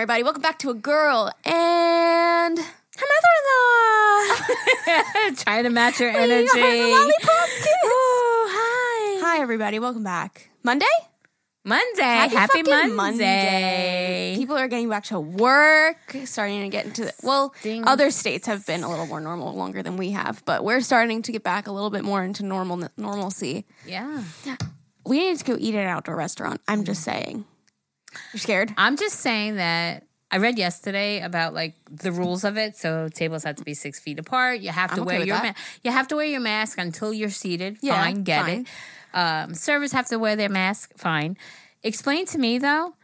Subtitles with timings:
[0.00, 0.22] everybody.
[0.22, 4.36] Welcome back to a girl and her mother-in-law.
[5.44, 6.90] Trying to match your We are the energy.
[6.90, 7.68] Lollipop Kids.
[7.84, 9.20] Oh, hi.
[9.26, 9.78] Hi, everybody.
[9.78, 10.48] Welcome back.
[10.62, 10.86] Monday?
[11.66, 12.00] Monday.
[12.02, 14.36] Happy, Happy, fucking Monday.
[14.38, 18.64] People are getting back to work, starting to get into the, well, other states have
[18.64, 21.66] been a little more normal longer than we have, but we're starting to get back
[21.66, 23.66] a little bit more into normal normalcy.
[23.86, 24.22] Yeah.
[25.04, 26.62] We need to go eat at an outdoor restaurant.
[26.66, 27.44] I'm just saying.
[28.32, 28.74] You're scared?
[28.76, 32.76] I'm just saying that I read yesterday about like the rules of it.
[32.76, 34.60] So tables have to be six feet apart.
[34.60, 35.52] You have to I'm wear with your ma-
[35.82, 37.78] you have to wear your mask until you're seated.
[37.80, 38.60] Yeah, fine, get fine.
[38.60, 38.66] it.
[39.12, 40.92] Um, servers have to wear their mask.
[40.96, 41.36] Fine.
[41.82, 42.94] Explain to me though,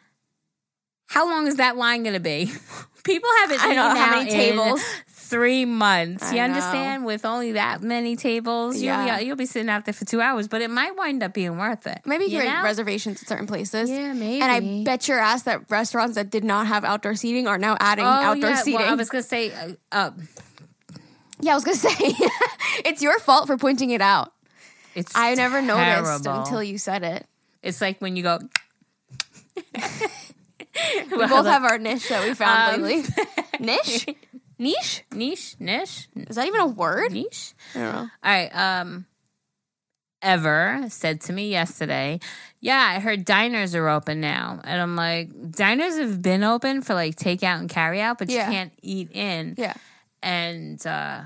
[1.09, 2.47] how long is that line going to be?
[3.05, 4.83] People haven't I don't know, how many tables?
[5.29, 6.23] Three months.
[6.25, 6.45] I you know.
[6.45, 7.05] understand?
[7.05, 9.07] With only that many tables, Yeah.
[9.07, 11.35] you'll, be, you'll be sitting out there for two hours, but it might wind up
[11.35, 12.01] being worth it.
[12.05, 13.91] Maybe you can reservations at certain places.
[13.91, 14.41] Yeah, maybe.
[14.41, 17.77] And I bet your ass that restaurants that did not have outdoor seating are now
[17.81, 18.57] adding Oh, outdoor yeah.
[18.57, 18.81] seating.
[18.81, 20.11] Well, I was gonna say, uh, uh,
[21.41, 21.97] yeah, I was gonna say
[22.85, 24.33] it's your fault for pointing it out.
[24.95, 27.27] it's I never noticed until you said it.
[27.63, 28.39] It's like when you go.
[31.11, 33.15] We both have our niche that we found Um, lately.
[33.61, 34.07] Niche?
[34.59, 35.05] Niche?
[35.13, 37.13] niche, niche, Is that even a word?
[37.13, 37.55] niche.
[37.75, 37.99] I don't know.
[37.99, 38.51] All right.
[38.55, 39.07] Um,
[40.23, 42.19] Ever said to me yesterday,
[42.59, 46.95] "Yeah, I heard diners are open now," and I'm like, "Diners have been open for
[46.95, 48.47] like takeout and carry out, but Yeah.
[48.47, 49.75] you can't eat in." Yeah.
[50.23, 51.25] And uh,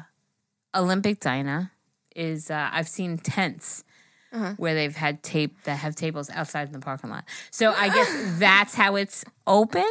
[0.75, 1.71] Olympic Diner
[2.17, 3.85] is uh, I've seen tents.
[4.33, 4.55] Uh-huh.
[4.59, 7.25] Where they've had tape that have tables outside in the parking lot.
[7.51, 9.85] So I guess that's how it's opened.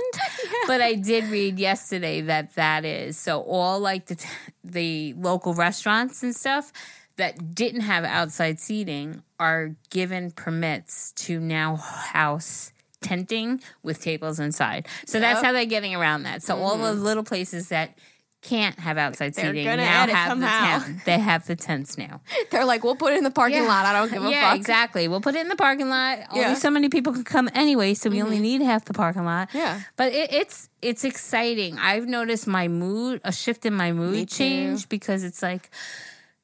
[0.65, 4.29] But I did read yesterday that that is so all like the t-
[4.63, 6.71] the local restaurants and stuff
[7.17, 12.71] that didn't have outside seating are given permits to now house
[13.01, 14.87] tenting with tables inside.
[15.05, 16.43] So that's how they're getting around that.
[16.43, 17.97] So all the little places that
[18.41, 20.79] can't have outside They're seating gonna now have somehow.
[20.79, 21.05] the tent.
[21.05, 22.21] They have the tents now.
[22.51, 23.85] They're like, we'll put it in the parking lot.
[23.85, 24.57] I don't give a yeah, fuck.
[24.57, 25.07] exactly.
[25.09, 26.19] We'll put it in the parking lot.
[26.33, 26.47] Yeah.
[26.47, 29.49] Only so many people can come anyway, so we only need half the parking lot.
[29.53, 29.81] Yeah.
[29.97, 31.77] But it, it's it's exciting.
[31.79, 35.69] I've noticed my mood, a shift in my mood change because it's like,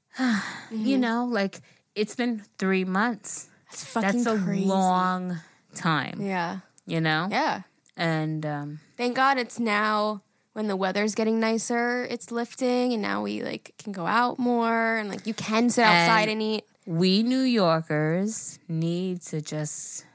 [0.72, 1.62] you know, like
[1.96, 3.50] it's been three months.
[3.72, 4.66] That's fucking That's a crazy.
[4.66, 5.40] long
[5.74, 6.20] time.
[6.22, 6.60] Yeah.
[6.86, 7.62] You know, Yeah.
[7.98, 10.22] and um, Thank God it's now
[10.56, 14.96] when the weather's getting nicer, it's lifting and now we like can go out more
[14.96, 16.64] and like you can sit outside and, And- eat.
[16.86, 20.06] we New Yorkers need to just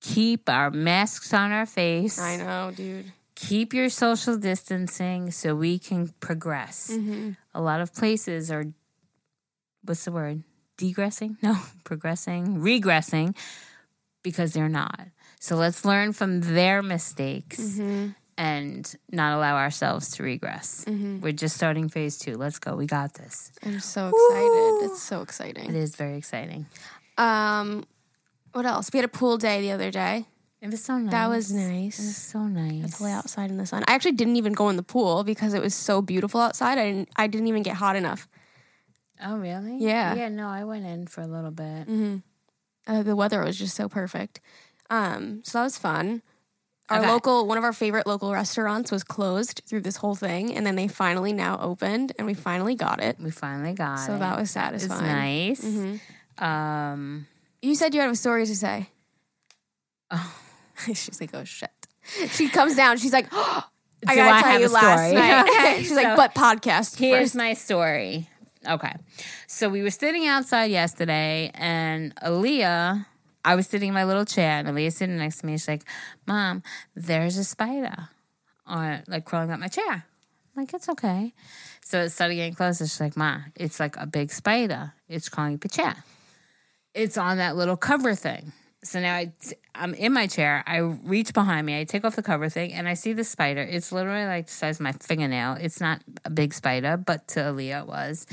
[0.00, 2.18] keep our masks on our face.
[2.18, 3.12] I know, dude.
[3.34, 6.90] keep your social distancing so we can progress.
[6.92, 7.30] Mm-hmm.
[7.54, 8.64] A lot of places are,
[9.84, 10.42] what's the word?
[10.76, 11.36] Degressing?
[11.42, 13.34] No, progressing, regressing
[14.22, 15.00] because they're not.
[15.40, 18.08] So let's learn from their mistakes Mm-hmm.
[18.38, 20.84] And not allow ourselves to regress.
[20.86, 22.36] We're just starting phase two.
[22.36, 22.76] Let's go.
[22.76, 23.52] We got this.
[23.64, 24.90] I'm so excited.
[24.90, 25.68] It's so exciting.
[25.68, 26.66] It is very exciting.
[27.18, 27.84] Um
[28.52, 28.90] what else?
[28.92, 30.24] We had a pool day the other day.
[30.60, 31.10] It was so nice.
[31.12, 31.98] That was nice.
[31.98, 32.96] It was so nice.
[32.96, 33.84] To lay outside in the sun.
[33.86, 36.78] I actually didn't even go in the pool because it was so beautiful outside.
[36.78, 38.26] I didn't I didn't even get hot enough.
[39.20, 39.78] Oh, really?
[39.78, 40.14] Yeah.
[40.14, 41.88] Yeah, no, I went in for a little bit.
[42.86, 44.40] Uh, the weather was just so perfect.
[44.90, 46.22] Um, so that was fun.
[46.90, 47.08] Our Okay.
[47.08, 50.74] local, one of our favorite local restaurants was closed through this whole thing, and then
[50.74, 53.18] they finally now opened, and we finally got it.
[53.20, 54.14] We finally got So it.
[54.14, 55.54] So that was It's satisfying.
[55.54, 55.92] Mm-hmm.
[55.92, 56.00] nice.
[56.38, 57.26] Um,
[57.60, 58.88] You said you had a story to say.
[60.10, 60.34] Oh.
[60.86, 61.70] she's like, oh shit.
[62.30, 62.96] She comes down.
[62.96, 63.64] She's like, oh,
[64.06, 65.14] I gotta I tell have you a last story?
[65.20, 65.76] night.
[65.80, 67.34] She's so like, but podcast here's first.
[67.36, 68.28] my story.
[68.66, 68.92] Okay.
[69.46, 73.06] So we were sitting outside yesterday, and Aaliyah,
[73.48, 75.54] I was sitting in my little chair, and Aaliyah sitting next to me.
[75.54, 75.84] She's like,
[76.26, 76.62] Mom,
[76.94, 78.10] there's a spider
[78.66, 79.90] on, like, crawling up my chair.
[79.90, 80.02] I'm
[80.54, 81.32] like, it's okay.
[81.82, 82.84] So it started getting closer.
[82.84, 84.92] She's like, Ma, it's like a big spider.
[85.08, 86.04] It's crawling up your chair.
[86.92, 88.52] It's on that little cover thing.
[88.84, 89.32] So now I,
[89.74, 90.62] I'm in my chair.
[90.66, 91.80] I reach behind me.
[91.80, 93.62] I take off the cover thing, and I see the spider.
[93.62, 95.56] It's literally like the size of my fingernail.
[95.58, 98.26] It's not a big spider, but to Aaliyah it was.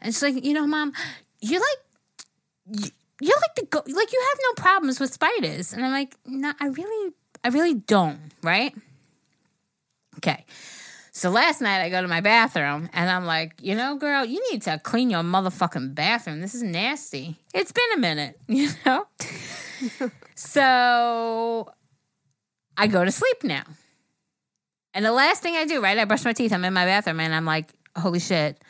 [0.00, 0.94] And she's like, you know, mom,
[1.42, 5.72] you're like, you, you like to go, like you have no problems with spiders.
[5.72, 7.12] And I'm like, no, I really,
[7.42, 8.20] I really don't.
[8.42, 8.74] Right?
[10.18, 10.44] Okay.
[11.16, 14.44] So last night I go to my bathroom and I'm like, you know, girl, you
[14.50, 16.40] need to clean your motherfucking bathroom.
[16.40, 17.36] This is nasty.
[17.54, 19.06] It's been a minute, you know?
[20.34, 21.72] so
[22.76, 23.62] I go to sleep now.
[24.92, 25.98] And the last thing I do, right?
[25.98, 26.52] I brush my teeth.
[26.52, 28.60] I'm in my bathroom and I'm like, holy shit.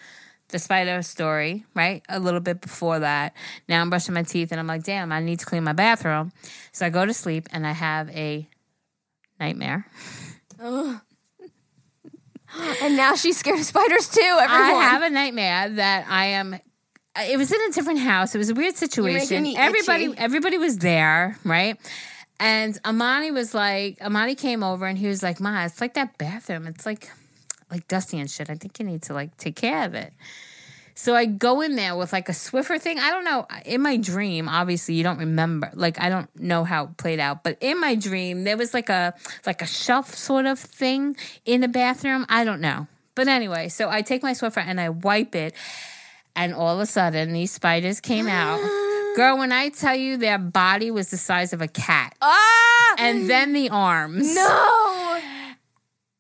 [0.55, 2.05] The spider story, right?
[2.09, 3.35] A little bit before that.
[3.69, 6.31] Now I'm brushing my teeth and I'm like, damn, I need to clean my bathroom.
[6.71, 8.49] So I go to sleep and I have a
[9.41, 9.85] nightmare.
[10.62, 11.01] Ugh.
[12.83, 14.21] and now she's scared of spiders too.
[14.21, 14.49] Everyone.
[14.49, 16.55] I have a nightmare that I am.
[16.55, 18.37] It was in a different house.
[18.37, 19.56] It was a weird situation.
[19.56, 20.19] Everybody, itchy.
[20.19, 21.81] everybody was there, right?
[22.39, 26.17] And Amani was like, Amani came over and he was like, "Ma, it's like that
[26.17, 26.69] bathroom.
[26.69, 27.11] It's like,
[27.75, 28.50] like dusty and shit.
[28.50, 30.12] I think you need to like take care of it."
[30.97, 33.00] So I go in there with like a Swiffer thing.
[33.00, 33.47] I don't know.
[33.67, 35.71] In my dream, obviously you don't remember.
[35.75, 38.88] Like I don't know how it played out, but in my dream there was like
[38.88, 42.25] a like a shelf sort of thing in the bathroom.
[42.29, 42.87] I don't know.
[43.17, 45.55] But anyway, so I take my Swiffer and I wipe it,
[46.37, 48.61] and all of a sudden these spiders came out.
[49.17, 53.29] Girl, when I tell you their body was the size of a cat, ah and
[53.29, 54.83] then the arms, no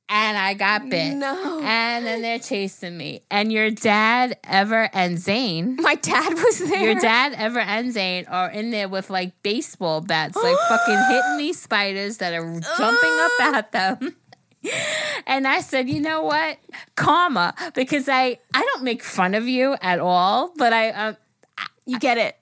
[0.08, 1.14] and I got bit.
[1.14, 1.60] no.
[1.62, 3.22] And then they're chasing me.
[3.30, 6.84] And your dad, Ever, and Zane My dad was there.
[6.84, 11.38] your dad, Ever, and Zane are in there with like baseball bats, like fucking hitting
[11.38, 14.16] these spiders that are jumping up at them.
[15.26, 16.56] And I said, you know what,
[16.96, 21.16] karma, because I I don't make fun of you at all, but I um,
[21.84, 22.38] You get it.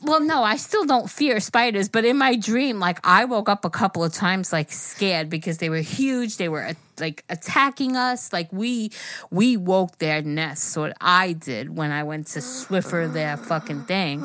[0.00, 3.64] Well, no, I still don't fear spiders, but in my dream, like I woke up
[3.64, 6.36] a couple of times like scared because they were huge.
[6.36, 8.32] They were uh, like attacking us.
[8.32, 8.92] Like we
[9.30, 10.64] we woke their nest.
[10.66, 14.24] So what I did when I went to Swiffer their fucking thing.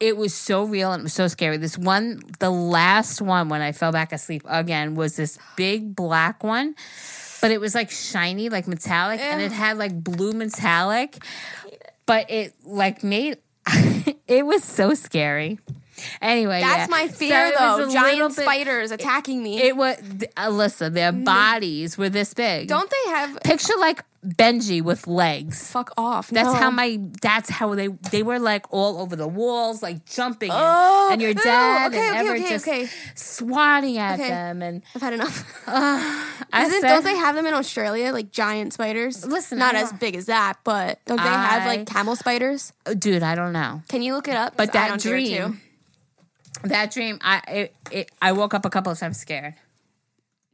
[0.00, 1.56] It was so real and it was so scary.
[1.58, 6.42] This one, the last one when I fell back asleep again was this big black
[6.42, 6.74] one,
[7.42, 11.22] but it was like shiny, like metallic, and it had like blue metallic,
[12.06, 13.38] but it like made
[14.26, 15.58] it was so scary.
[16.22, 16.86] Anyway, That's yeah.
[16.88, 17.92] my fear, it was though.
[17.92, 19.60] Giant bit- spiders attacking me.
[19.62, 19.96] It was
[20.36, 20.92] Alyssa.
[20.92, 22.68] Their bodies were this big.
[22.68, 23.40] Don't they have?
[23.42, 25.70] picture like Benji with legs.
[25.70, 26.28] Fuck off.
[26.28, 26.52] That's No.
[26.54, 26.98] how my.
[27.22, 27.86] That's how they.
[27.88, 31.92] They were like all over the walls, like jumping, and- Oh, and, your ew, dad
[31.92, 32.88] okay, and okay, Ever okay, just okay.
[33.14, 34.60] swatting at them.
[34.62, 35.44] And I've had enough.
[35.66, 35.72] uh,
[36.52, 39.24] I Isn't, said, don't they have them in Australia, like giant spiders?
[39.24, 42.72] Listen, not as big as that, but don't they have like camel spiders?
[42.98, 43.82] dude, I don't know.
[43.88, 44.56] Can you look it up?
[44.56, 45.24] But I that don't dare to.
[45.24, 45.60] dream,
[46.64, 49.54] that dream, I it, it, I woke up a couple of times scared.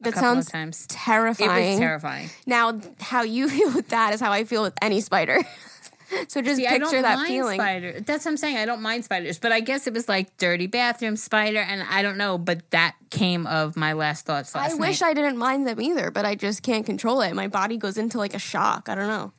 [0.00, 0.84] that couple of sounds times.
[0.84, 1.70] It terrifying.
[1.72, 2.30] was terrifying.
[2.46, 5.38] Now, how you feel with that is how I feel with any spider.
[6.28, 7.58] so just See, I picture don't that mind feeling.
[7.60, 8.00] spider.
[8.00, 8.56] That's what I'm saying.
[8.58, 12.02] I don't mind spiders, but I guess it was like dirty bathroom spider, and I
[12.02, 12.38] don't know.
[12.38, 14.80] But that came of my last thoughts last I night.
[14.80, 17.34] wish I didn't mind them either, but I just can't control it.
[17.34, 18.88] My body goes into like a shock.
[18.88, 19.32] I don't know.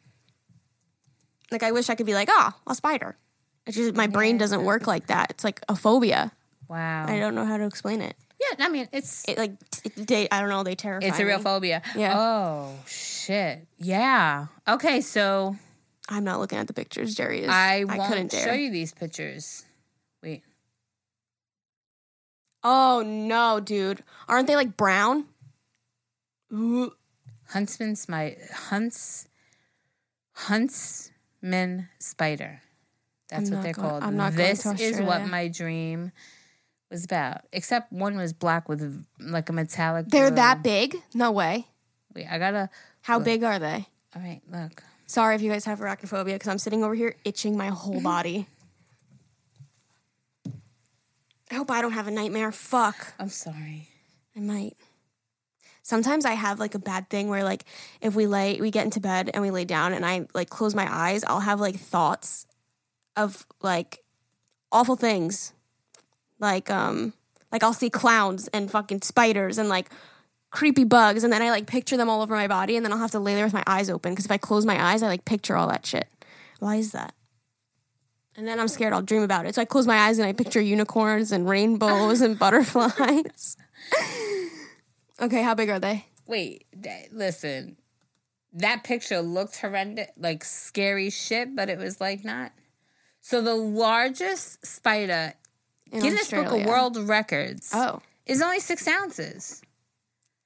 [1.51, 3.15] Like I wish I could be like, oh, a spider.
[3.65, 5.29] It's just my brain doesn't work like that.
[5.31, 6.31] It's like a phobia.
[6.67, 7.05] Wow.
[7.07, 8.15] I don't know how to explain it.
[8.39, 9.53] yeah, I mean it's It like
[9.95, 10.63] they, I don't know.
[10.63, 11.07] They terrify.
[11.07, 11.43] it's a real me.
[11.43, 11.81] phobia.
[11.95, 12.13] Yeah.
[12.17, 13.65] Oh shit.
[13.77, 14.47] Yeah.
[14.67, 15.55] Okay, so
[16.09, 17.15] I'm not looking at the pictures.
[17.15, 17.49] Geri is.
[17.49, 18.45] I I, won't couldn't dare.
[18.45, 19.65] show you these pictures.
[20.23, 20.43] Wait.
[22.63, 24.03] Oh no, dude!
[24.27, 25.25] Aren't they like brown?
[26.53, 26.91] Ooh.
[27.49, 28.35] Huntsman spider.
[28.53, 29.27] Hunts.
[30.33, 32.61] Huntsman spider.
[33.29, 34.03] That's I'm what they're going- called.
[34.03, 36.11] I'm not going this is what my dream
[36.89, 37.41] was about.
[37.51, 40.07] Except one was black with like a metallic.
[40.07, 40.35] They're blue.
[40.35, 40.95] that big?
[41.13, 41.67] No way.
[42.13, 42.69] Wait, I gotta.
[43.01, 43.25] How Look.
[43.25, 43.87] big are they?
[44.15, 44.83] All right, look.
[45.05, 48.03] Sorry if you guys have arachnophobia because I'm sitting over here itching my whole mm-hmm.
[48.03, 48.47] body.
[51.49, 52.51] I hope I don't have a nightmare.
[52.51, 53.13] Fuck.
[53.17, 53.87] I'm sorry.
[54.35, 54.75] I might.
[55.81, 57.63] Sometimes I have like a bad thing where like
[58.01, 60.75] if we lay we get into bed and we lay down and I like close
[60.75, 62.45] my eyes, I'll have like thoughts
[63.15, 64.03] of like
[64.71, 65.53] awful things.
[66.39, 67.13] Like um
[67.51, 69.89] like I'll see clowns and fucking spiders and like
[70.49, 72.99] creepy bugs and then I like picture them all over my body and then I'll
[72.99, 75.07] have to lay there with my eyes open because if I close my eyes I
[75.07, 76.07] like picture all that shit.
[76.59, 77.13] Why is that?
[78.35, 79.55] And then I'm scared I'll dream about it.
[79.55, 83.57] So I close my eyes and I picture unicorns and rainbows and butterflies.
[85.21, 86.05] okay, how big are they?
[86.27, 86.65] Wait,
[87.11, 87.77] listen.
[88.53, 92.51] That picture looked horrendous, like scary shit, but it was like not.
[93.21, 95.33] So the largest spider,
[95.91, 96.67] In Guinness Book of Australia?
[96.67, 98.01] World Records, Oh.
[98.25, 99.61] is only six ounces.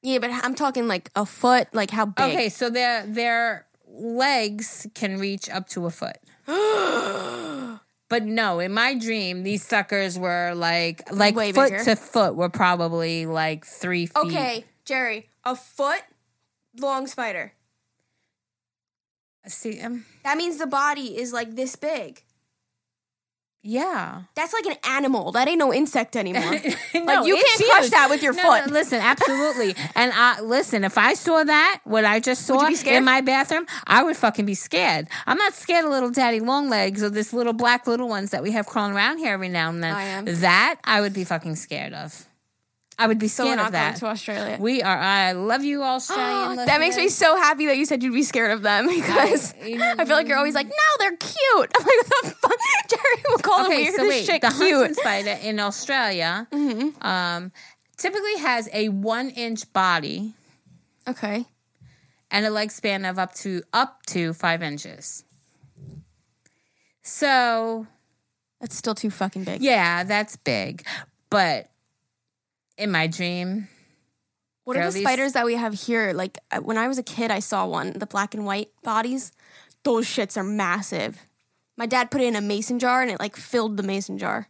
[0.02, 2.34] Yeah, but I'm talking like a foot, like how big?
[2.34, 6.18] Okay, so their their legs can reach up to a foot.
[8.10, 11.84] But no, in my dream, these suckers were like like Way foot bigger.
[11.86, 14.18] to foot were probably like three feet.
[14.18, 16.02] Okay, Geri, a foot
[16.78, 17.54] long spider.
[19.46, 22.22] I see, um, That means the body is like this big.
[23.64, 24.22] Yeah.
[24.36, 25.32] That's like an animal.
[25.32, 26.42] That ain't no insect anymore.
[26.96, 28.68] no, like you can't crush that with your No, foot.
[28.68, 29.76] no, listen, absolutely.
[29.96, 34.04] and I listen, if I saw that, what I just saw in my bathroom, I
[34.04, 35.08] would fucking be scared.
[35.28, 38.42] I'm not scared of little daddy long legs or this little black little ones that
[38.44, 39.94] we have crawling around here every now and then.
[39.94, 40.26] I am.
[40.26, 42.26] That I would be fucking scared of.
[43.04, 43.96] I would be So scared of going that.
[43.98, 44.58] to Australia.
[44.60, 44.98] we are.
[44.98, 46.58] I love you, Australian.
[46.66, 47.30] that makes me listeners.
[47.30, 50.38] so happy that you said you'd be scared of them because I, feel like you're
[50.38, 51.72] always like, no, they're cute.
[51.78, 52.58] I'm like, what the fuck?
[52.90, 54.62] Geri will call the Okay, weirdest shit the cute.
[54.74, 54.94] Mm-hmm.
[54.94, 56.48] spider in Australia
[57.02, 57.52] um,
[57.98, 60.34] typically has a one-inch body
[61.08, 61.46] Okay.
[62.30, 65.24] and a leg span of up to up to five inches.
[67.02, 67.88] So
[68.60, 69.62] That's still too fucking big.
[69.64, 70.86] yeah, that's big,
[71.32, 71.71] but
[72.82, 73.68] in my dream,
[74.64, 76.14] What are the spiders that we have here?
[76.14, 79.32] Like uh, when I was a kid, I saw one, the black and white bodies.
[79.84, 81.20] Those shits are massive.
[81.78, 84.48] My dad put it in a mason jar and it like filled the mason jar.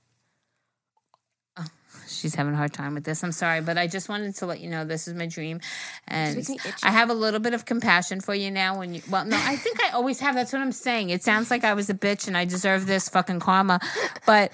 [2.08, 3.22] she's having a hard time with this.
[3.22, 5.60] I'm sorry, but I just wanted to let you know this is my dream,
[6.08, 6.84] and makes me itchy.
[6.84, 8.80] I have a little bit of compassion for you now.
[8.80, 10.36] When you, well, no, I think I always have.
[10.36, 11.10] That's what I'm saying.
[11.10, 13.82] It sounds like I was a bitch and I deserve this fucking karma,
[14.26, 14.52] but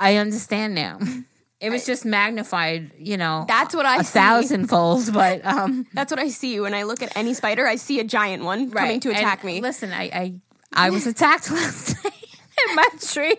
[0.00, 0.98] I understand now.
[1.60, 4.18] It was just magnified, you know, That's what I a see.
[4.18, 5.12] thousandfold.
[5.12, 7.66] But um, That's what I see when I look at any spider.
[7.66, 9.60] I see a giant one coming to And attack me.
[9.60, 10.34] Listen, I, I
[10.72, 12.12] I was attacked last night
[12.68, 13.36] in my dream.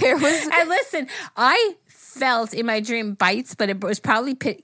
[0.00, 4.62] There was and listen, I felt in my dream bites, but it was probably p-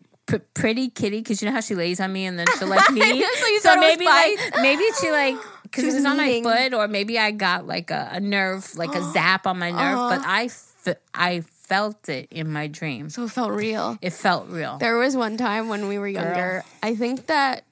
[0.54, 3.00] pretty kitty because you know how she lays on me and then she'll like knee.
[3.00, 6.16] So you thought it was maybe like maybe she like because it was was on
[6.16, 9.71] my foot or maybe I got like a, a nerve like a zap on my
[9.71, 10.16] nerve, Uh-huh.
[10.16, 13.10] but I f- I felt it in my dream.
[13.10, 13.98] so it felt real.
[14.00, 14.78] It felt real.
[14.78, 16.64] There was one time when we were younger.
[16.82, 17.64] I think that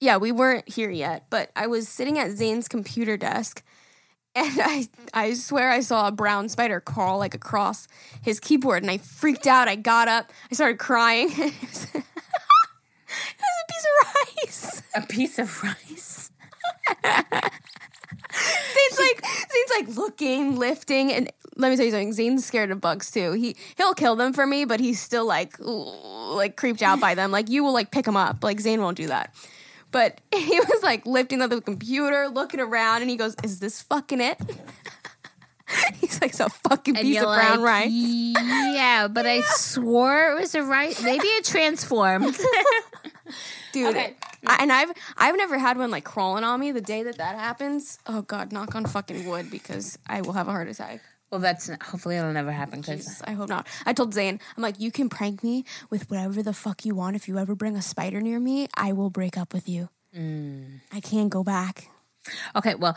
[0.00, 3.62] yeah, we weren't here yet, but I was sitting at Zane's computer desk
[4.36, 7.88] and I I swear I saw a brown spider crawl like across
[8.22, 9.66] his keyboard and I freaked out.
[9.68, 10.32] I got up.
[10.50, 11.30] I started crying.
[11.36, 12.02] it was a
[13.68, 14.82] piece of rice.
[14.94, 16.30] a piece of rice.
[19.06, 22.12] Zane's like Zane's like looking, lifting, and let me tell you something.
[22.12, 23.32] Zane's scared of bugs too.
[23.32, 27.14] He he'll kill them for me, but he's still like ooh, like creeped out by
[27.14, 27.30] them.
[27.30, 28.42] Like you will like pick him up.
[28.44, 29.34] Like Zane won't do that.
[29.90, 33.82] But he was like lifting up the computer, looking around, and he goes, "Is this
[33.82, 34.38] fucking it?"
[36.00, 39.40] he's like, "It's a fucking And piece of you're brown like, rice." Yeah, but I
[39.46, 41.02] swore it was a rice.
[41.02, 42.36] Maybe it transformed.
[43.72, 43.88] dude.
[43.88, 44.14] Okay.
[44.46, 46.72] I, and I've I've never had one like crawling on me.
[46.72, 50.48] The day that that happens, oh god, knock on fucking wood because I will have
[50.48, 51.00] a heart attack.
[51.30, 53.66] well, that's hopefully it'll never happen because Jesus, I hope not.
[53.84, 57.16] I told Zane, I'm like, you can prank me with whatever the fuck you want.
[57.16, 59.88] If you ever bring a spider near me, I will break up with you.
[60.92, 61.88] I can't go back.
[62.56, 62.96] Okay, well,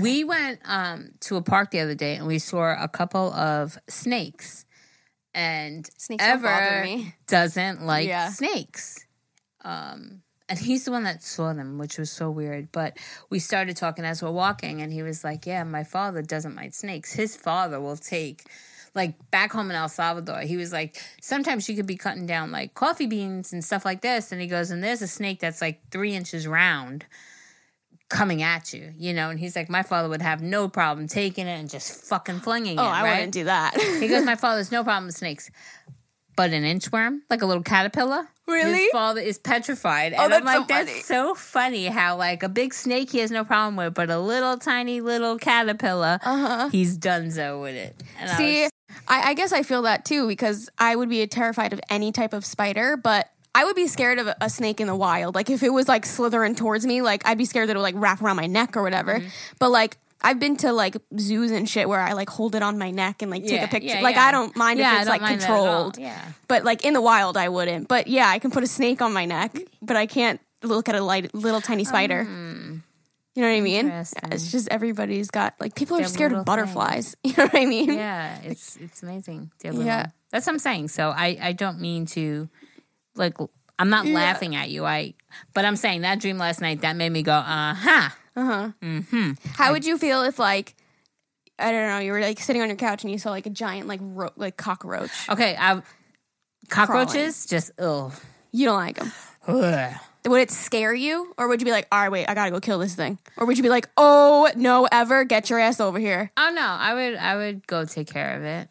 [0.00, 3.78] we went um, to a park the other day and we saw a couple of
[3.88, 4.64] snakes,
[5.32, 7.14] and Snakes Ever me.
[7.28, 8.30] doesn't like Yeah.
[8.30, 9.06] snakes.
[9.64, 12.70] Um, and he's the one that saw them, which was so weird.
[12.72, 12.96] But
[13.30, 16.74] we started talking as we're walking, and he was like, "Yeah, my father doesn't mind
[16.74, 17.12] snakes.
[17.12, 18.44] His father will take."
[18.94, 22.50] Like back home in El Salvador, he was like, sometimes you could be cutting down
[22.50, 24.32] like coffee beans and stuff like this.
[24.32, 27.04] And he goes, and there's a snake that's like three inches round
[28.08, 29.28] coming at you, you know?
[29.28, 32.78] And he's like, my father would have no problem taking it and just fucking flinging
[32.78, 32.86] Oh, it.
[32.86, 33.10] I right?
[33.16, 33.78] wouldn't do that.
[34.00, 35.50] He goes, my father's no problem with snakes.
[36.36, 38.82] But an inchworm, like a little caterpillar, Really?
[38.82, 40.12] His father is petrified.
[40.16, 41.02] Oh, and I'm that's so like, that's funny.
[41.02, 44.56] so funny how like a big snake he has no problem with, but a little
[44.56, 46.68] tiny little caterpillar, Uh-huh.
[46.68, 48.00] he's donezo with it.
[48.20, 48.70] And I See, was-
[49.08, 52.32] I, I guess I feel that too because I would be terrified of any type
[52.32, 55.34] of spider, but I would be scared of a, a snake in the wild.
[55.34, 57.82] Like if it was like slithering towards me, like I'd be scared that it would
[57.82, 59.14] like wrap around my neck or whatever.
[59.18, 59.28] Mm-hmm.
[59.58, 62.78] But like I've been to like zoos and shit where I like hold it on
[62.78, 63.88] my neck and like take Yeah, a picture.
[63.96, 64.24] yeah, like yeah.
[64.24, 65.64] I don't mind if it's like mind that at all.
[65.90, 65.98] controlled.
[65.98, 66.20] Yeah.
[66.48, 67.86] But like in the wild, I wouldn't.
[67.88, 70.94] But yeah, I can put a snake on my neck, but I can't look at
[70.94, 72.22] a light, little tiny spider.
[72.22, 73.90] you know what I mean?
[73.90, 77.14] Um, It's just everybody's got like people are Their scared of butterflies.
[77.22, 77.92] You know what I mean?
[77.92, 79.50] yeah, it's it's amazing.
[79.62, 80.06] Little- Yeah.
[80.32, 80.88] That's what I'm saying.
[80.88, 82.48] So I I don't mean to
[83.14, 83.36] like
[83.78, 84.84] I'm not laughing at you.
[84.86, 85.12] I
[85.52, 88.08] but I'm saying that dream last night that made me go, uh huh.
[88.36, 88.70] Uh-huh.
[88.82, 89.32] Mm-hmm.
[89.54, 90.74] How would you feel if like
[91.58, 93.50] I don't know, you were like sitting on your couch and you saw like a
[93.50, 95.10] giant like ro- like cockroach?
[95.28, 95.80] Okay, I
[96.68, 98.12] cockroaches just ugh.
[98.52, 99.12] You don't like them.
[99.46, 99.94] Ugh.
[100.26, 102.58] Would it scare you, or would you be like, "All right, wait, I gotta go
[102.58, 106.00] kill this thing," or would you be like, "Oh no, ever get your ass over
[106.00, 106.32] here"?
[106.36, 108.68] Oh no, I would I would go take care of it.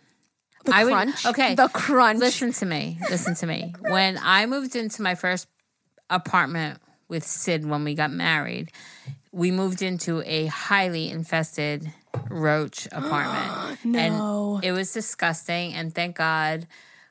[0.65, 1.55] The I would- okay.
[1.55, 2.19] the crunch.
[2.19, 2.97] Listen to me.
[3.09, 3.73] Listen to me.
[3.79, 5.47] When I moved into my first
[6.09, 8.71] apartment with Sid when we got married,
[9.35, 11.91] we moved into a highly infested
[12.29, 13.83] roach apartment.
[13.83, 14.55] No.
[14.55, 15.73] And it was disgusting.
[15.73, 16.67] And thank God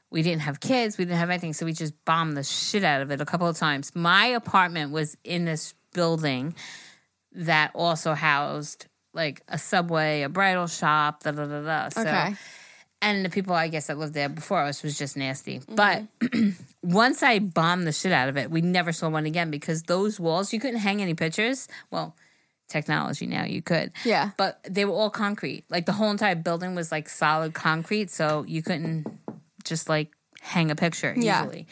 [0.09, 0.97] we didn't have kids.
[0.97, 1.52] We didn't have anything.
[1.52, 3.95] So we just bombed the shit out of it a couple of times.
[3.95, 6.54] My apartment was in this building
[7.33, 11.88] that also housed like a subway, a bridal shop, da da da da.
[11.90, 12.35] So Okay.
[13.02, 15.59] and the people I guess that lived there before us was just nasty.
[15.59, 15.75] Mm-hmm.
[15.75, 16.04] But
[16.84, 20.20] once I bombed the shit out of it, we never saw one again because those
[20.20, 21.66] walls you couldn't hang any pictures.
[21.90, 22.14] Well,
[22.68, 23.92] technology now you could.
[24.04, 24.30] Yeah.
[24.36, 25.64] But they were all concrete.
[25.70, 29.06] Like the whole entire building was like solid concrete, so you couldn't
[29.64, 30.10] just like
[30.40, 31.42] hang a picture Yeah.
[31.42, 31.66] easily.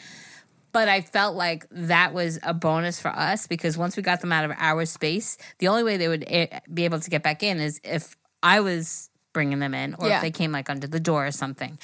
[0.71, 4.31] But I felt like that was a bonus for us because once we got them
[4.31, 7.43] out of our space, the only way they would eh, be able to get back
[7.43, 10.15] in is if I was bringing them in or Yeah.
[10.17, 11.77] if they came like under the door or something.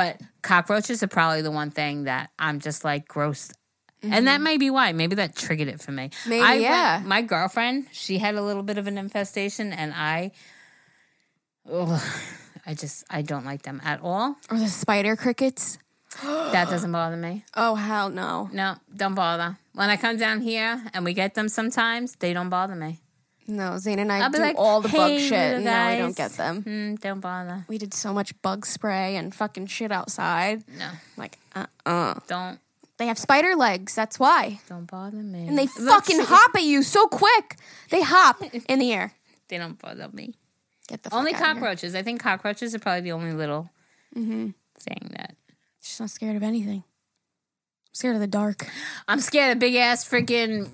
[0.00, 3.52] But cockroaches are probably the one thing that I'm just like grossed.
[4.02, 4.92] And that may be why.
[4.92, 6.08] Maybe that triggered it for me.
[6.08, 6.30] Mm-hmm.
[6.30, 7.02] Maybe, I went- yeah.
[7.04, 10.32] my girlfriend, she had a little bit of an infestation, and I,
[11.70, 12.00] ugh,
[12.64, 14.36] I just I don't like them at all.
[14.50, 15.76] Or the spider crickets.
[16.22, 17.44] That doesn't bother me.
[17.54, 18.48] Oh hell no.
[18.52, 19.58] No, don't bother.
[19.74, 22.98] When I come down here and we get them sometimes, they don't bother me.
[23.50, 26.32] No, Zane and I I'll do like, all the bug shit now we don't get
[26.32, 26.62] them.
[26.62, 27.64] Mm, don't bother.
[27.68, 30.62] We did so much bug spray and fucking shit outside.
[30.78, 32.58] No, Like, uh uh don't
[32.98, 34.60] They have spider legs, that's why.
[34.68, 35.48] don't bother me.
[35.48, 37.56] And they Look, fucking hop at you so quick.
[37.90, 39.12] They hop in the air.
[39.48, 40.34] They don't bother me.
[40.86, 41.96] Get the fuck Only cockroaches.
[41.96, 43.68] I think cockroaches are probably the only little
[44.16, 44.50] Mm-hmm.
[44.78, 45.34] thing that
[45.82, 46.84] She's not scared of anything.
[46.84, 48.68] I'm scared of the dark.
[49.08, 50.68] I'm scared of big ass freaking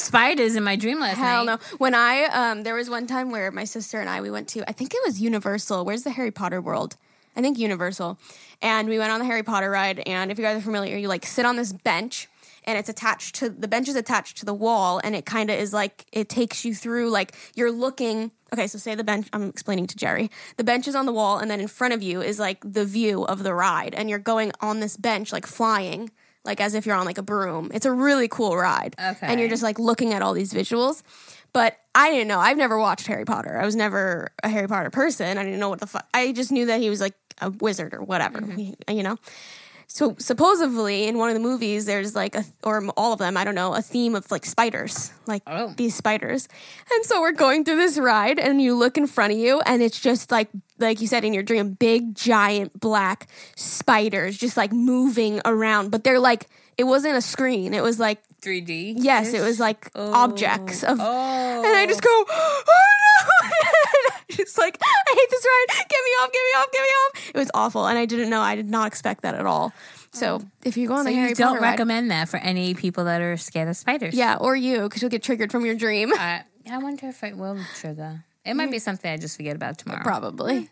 [0.00, 1.24] spiders in my dream last night.
[1.24, 1.60] Hell night.
[1.70, 1.76] no.
[1.78, 4.68] When I um there was one time where my sister and I we went to
[4.68, 5.84] I think it was Universal.
[5.84, 6.96] Where's the Harry Potter world?
[7.34, 8.18] I think Universal.
[8.62, 11.08] And we went on the Harry Potter ride and if you guys are familiar, you
[11.08, 12.28] like sit on this bench
[12.66, 15.58] and it's attached to the bench is attached to the wall and it kind of
[15.58, 19.48] is like it takes you through like you're looking okay so say the bench i'm
[19.48, 22.20] explaining to Geri the bench is on the wall and then in front of you
[22.20, 26.10] is like the view of the ride and you're going on this bench like flying
[26.46, 27.70] like as if you're on like a broom.
[27.74, 28.94] It's a really cool ride.
[28.98, 29.26] Okay.
[29.26, 31.02] and you're just like looking at all these visuals.
[31.52, 32.38] But i didn't know.
[32.38, 33.58] I've never watched harry potter.
[33.58, 35.38] I was never a harry potter person.
[35.38, 37.92] I didn't know what the fuck i just knew that he was like a wizard
[37.94, 38.96] or whatever mm-hmm.
[38.96, 39.18] you know
[39.88, 43.44] so supposedly in one of the movies there's like a or all of them i
[43.44, 45.72] don't know a theme of like spiders like Oh.
[45.76, 46.48] these spiders
[46.92, 49.82] and so we're going through this ride and you look in front of you and
[49.82, 54.72] it's just like like you said in your dream big giant black spiders just like
[54.72, 56.46] moving around but they're like
[56.76, 58.94] it wasn't a screen it was like 3D.
[58.98, 60.12] yes it was like oh.
[60.12, 61.62] objects of Oh.
[61.64, 62.24] and I just oh.
[62.26, 62.62] go, oh
[64.30, 65.86] just like, I hate this ride.
[65.88, 67.30] Get me off, get me off, get me off.
[67.34, 67.86] It was awful.
[67.86, 69.72] And I didn't know, I did not expect that at all.
[70.12, 72.38] So if you go on So the Harry you don't Potter ride, recommend that for
[72.38, 74.14] any people that are scared of spiders.
[74.14, 76.12] yeah, or you, because you'll get triggered from your dream.
[76.14, 78.24] I, I wonder if it will trigger.
[78.44, 80.02] It might be something I just forget about tomorrow.
[80.02, 80.58] Probably.
[80.58, 80.64] Hmm.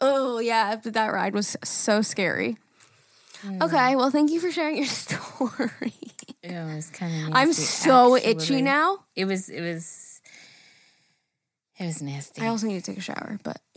[0.00, 2.58] Oh, yeah, that ride was so scary.
[3.40, 3.62] Hmm.
[3.62, 5.70] Okay, well, thank you for sharing your story.
[6.42, 7.34] It was kind of.
[7.34, 8.98] I'm so itchy now.
[9.16, 9.48] It was.
[9.48, 10.03] It was.
[11.78, 12.42] It was nasty.
[12.42, 13.60] I also need to take a shower, but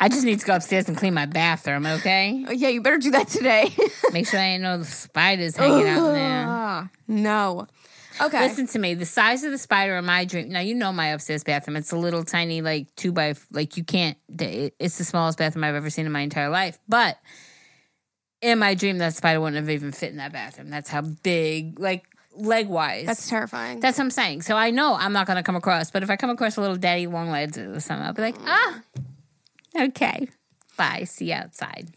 [0.00, 1.86] I just need to go upstairs and clean my bathroom.
[1.86, 2.44] Okay.
[2.46, 3.74] oh, yeah, you better do that today.
[4.12, 6.90] Make sure I ain't no spiders hanging out there.
[7.08, 7.66] No.
[8.20, 8.48] Okay.
[8.48, 8.94] Listen to me.
[8.94, 10.48] The size of the spider in my dream.
[10.48, 11.76] Now you know my upstairs bathroom.
[11.76, 14.16] It's a little tiny, like two by like you can't.
[14.28, 16.78] It's the smallest bathroom I've ever seen in my entire life.
[16.88, 17.18] But
[18.40, 20.70] in my dream, that spider wouldn't have even fit in that bathroom.
[20.70, 23.06] That's how big, like leg wise.
[23.06, 23.80] That's terrifying.
[23.80, 24.42] That's what I'm saying.
[24.42, 25.90] So I know I'm not going to come across.
[25.90, 28.36] But if I come across a little daddy long legs or something, I'll be like,
[28.46, 28.80] ah,
[29.78, 30.28] okay,
[30.76, 31.04] bye.
[31.04, 31.88] See you outside.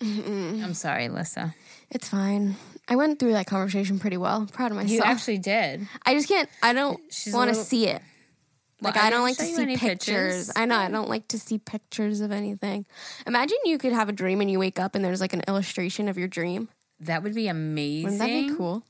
[0.00, 1.54] I'm sorry, Alyssa.
[1.90, 2.56] It's fine.
[2.88, 4.46] I went through that conversation pretty well.
[4.52, 4.90] Proud of myself.
[4.92, 5.88] You actually did.
[6.04, 6.48] I just can't.
[6.62, 7.00] I don't
[7.32, 8.02] want to see it.
[8.82, 9.80] Like Well, I I don't like to see pictures.
[9.80, 10.50] pictures.
[10.56, 12.84] I know I don't like to see pictures of anything.
[13.26, 16.08] Imagine you could have a dream and you wake up and there's like an illustration
[16.08, 16.68] of your dream.
[17.00, 18.04] That would be amazing.
[18.04, 18.82] Wouldn't that be cool?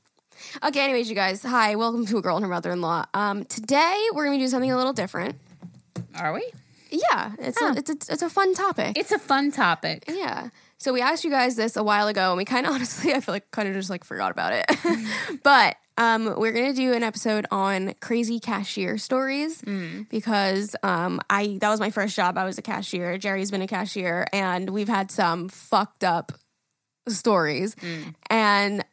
[0.63, 3.05] Okay, anyways, you guys, hi, welcome to a girl and her mother-in-law.
[3.13, 5.37] Um, today we're gonna do something a little different.
[6.15, 6.49] Are we?
[6.89, 8.97] Yeah, it's a, it's a, it's a fun topic.
[8.97, 10.05] It's a fun topic.
[10.07, 10.49] Yeah.
[10.77, 13.21] So we asked you guys this a while ago, and we kind of honestly, I
[13.21, 15.39] feel like kind of just like forgot about it.
[15.43, 19.63] but um, we're gonna do an episode on crazy cashier stories
[20.09, 22.37] because um, I that was my first job.
[22.37, 23.17] I was a cashier.
[23.17, 26.33] Geri's been a cashier, and we've had some fucked up
[27.07, 27.75] stories,
[28.29, 28.83] and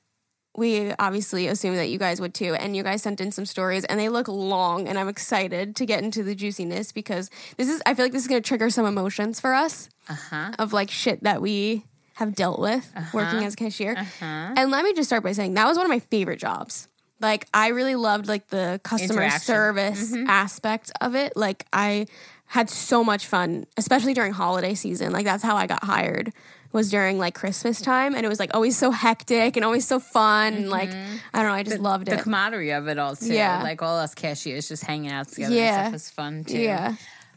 [0.54, 2.54] we obviously assume that you guys would too.
[2.54, 5.86] And you guys sent in some stories, and they look long, and I'm excited to
[5.86, 7.82] get into the juiciness because this is.
[7.86, 10.52] I feel like this is gonna trigger some emotions for us Uh huh.
[10.58, 11.84] of like shit that we
[12.16, 13.08] have dealt with Uh-huh.
[13.16, 13.94] working as a cashier.
[13.96, 14.54] Uh-huh.
[14.56, 16.86] And let me just start by saying that was one of my favorite jobs.
[17.20, 21.34] Like I really loved like the customer service aspect of it.
[21.36, 22.06] Like I
[22.46, 25.12] had so much fun, especially during holiday season.
[25.12, 26.32] Like that's how I got hired
[26.72, 29.98] was during like Christmas time and it was like always so hectic and always so
[30.00, 32.16] fun and like I don't know, I just loved it.
[32.16, 33.32] The camaraderie of it all too.
[33.34, 33.62] Yeah.
[33.62, 35.54] Like all us cashiers just hanging out together.
[35.54, 35.74] Yeah.
[35.74, 36.58] And stuff was fun too.
[36.58, 36.94] yeah.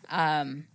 [0.10, 0.66] Um,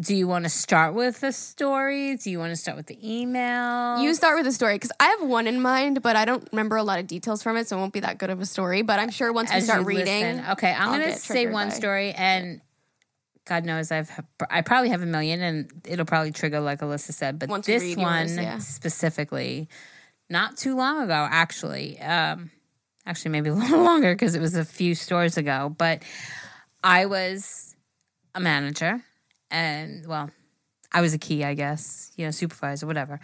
[0.00, 2.16] do you want to start with the story?
[2.16, 3.98] Do you want to start with the email?
[4.02, 6.76] You start with the story because I have one in mind, but I don't remember
[6.76, 8.82] a lot of details from it, so it won't be that good of a story.
[8.82, 10.50] But I'm sure once we start reading, listen.
[10.52, 12.62] Okay, I'm I'll gonna say one by- story, and
[13.44, 14.10] God knows I've
[14.50, 17.38] I probably have a million, and it'll probably trigger like Alyssa said.
[17.38, 18.58] But Once this one yours, yeah.
[18.58, 19.68] specifically,
[20.30, 22.50] not too long ago, actually, um,
[23.04, 25.74] actually maybe a little longer because it was a few stores ago.
[25.76, 26.02] But
[26.84, 27.74] I was
[28.34, 29.02] a manager,
[29.50, 30.30] and well,
[30.92, 33.18] I was a key, I guess, you know, supervisor, whatever.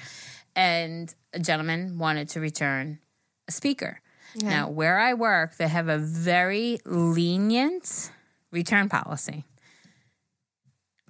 [0.57, 2.99] And a gentleman wanted to return
[3.47, 4.01] a speaker.
[4.43, 8.11] Now, where I work, they have a very lenient
[8.51, 9.45] return policy.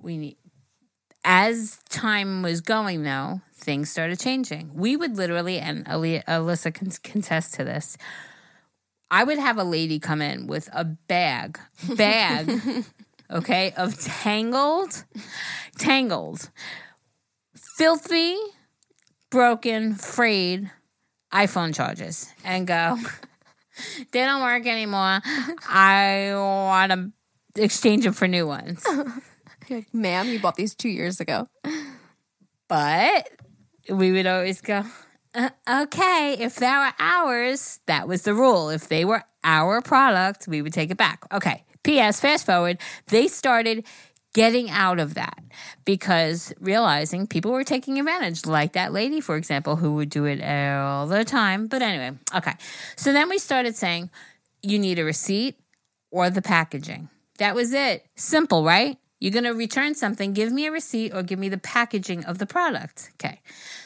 [0.01, 0.37] We need,
[1.25, 4.71] as time was going, though, things started changing.
[4.75, 7.97] We would literally, and Ali- Alyssa can contest to this.
[9.11, 11.59] I would have a lady come in with a bag,
[11.97, 12.85] bag,
[13.31, 15.05] okay, of tangled,
[15.79, 16.51] tangled,
[17.57, 18.37] filthy,
[19.31, 20.71] broken, frayed
[21.33, 22.99] iPhone charges and go,
[24.13, 25.21] they don't work anymore.
[25.69, 28.85] I want to exchange them for new ones.
[29.68, 31.46] You're like, ma'am, you bought these two years ago.
[32.68, 33.31] But
[33.88, 34.85] we would always go,
[35.35, 38.68] uh, okay, if they were ours, that was the rule.
[38.68, 41.24] If they were our product, we would take it back.
[41.33, 41.64] Okay.
[41.83, 42.20] P.S.
[42.20, 43.87] Fast forward, they started
[44.35, 45.42] getting out of that
[45.87, 50.42] because realizing people were taking advantage, like that lady, for example, who would do it
[50.44, 51.66] all the time.
[51.66, 52.52] But anyway, okay.
[52.96, 54.11] So then we started saying,
[54.62, 55.57] you need a receipt
[56.11, 57.09] or the packaging.
[57.38, 58.04] That was it.
[58.16, 58.98] Simple, right?
[59.18, 62.38] You're going to return something, give me a receipt or give me the packaging of
[62.38, 63.11] the product.
[63.14, 63.40] Okay.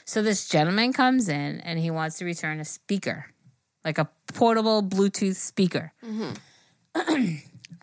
[0.05, 3.27] So this gentleman comes in and he wants to return a speaker,
[3.85, 5.93] like a portable Bluetooth speaker.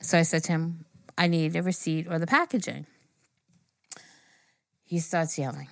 [0.01, 0.85] so I said to him,
[1.17, 2.85] I need a receipt or the packaging.
[4.83, 5.67] He starts yelling.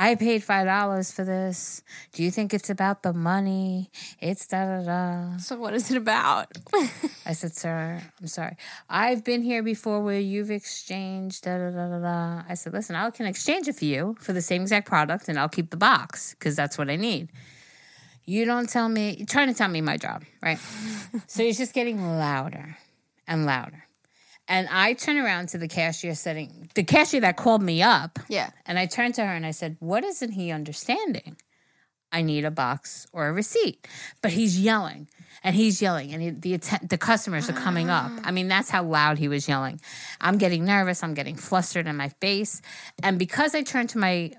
[0.00, 1.82] I paid five dollars for this.
[2.12, 3.90] Do you think it's about the money?
[4.20, 5.36] It's da da da.
[5.38, 6.46] So what is it about?
[7.26, 8.56] I said, Sir, I'm sorry.
[8.88, 12.42] I've been here before where you've exchanged da da da da da.
[12.48, 15.36] I said, Listen, I can exchange it for you for the same exact product and
[15.36, 17.30] I'll keep the box because that's what I need.
[18.24, 20.60] You don't tell me, you're trying to tell me my job, right?
[21.26, 22.76] so he's just getting louder
[23.26, 23.87] and louder.
[24.48, 28.18] And I turn around to the cashier sitting, the cashier that called me up.
[28.28, 28.50] yeah.
[28.64, 31.36] And I turned to her and I said, What isn't he understanding?
[32.10, 33.86] I need a box or a receipt.
[34.22, 35.08] But he's yelling
[35.44, 38.10] and he's yelling and he, the, atten- the customers are coming up.
[38.10, 38.20] Ah.
[38.24, 39.80] I mean, that's how loud he was yelling.
[40.20, 41.02] I'm getting nervous.
[41.02, 42.62] I'm getting flustered in my face.
[43.02, 44.32] And because I turned to my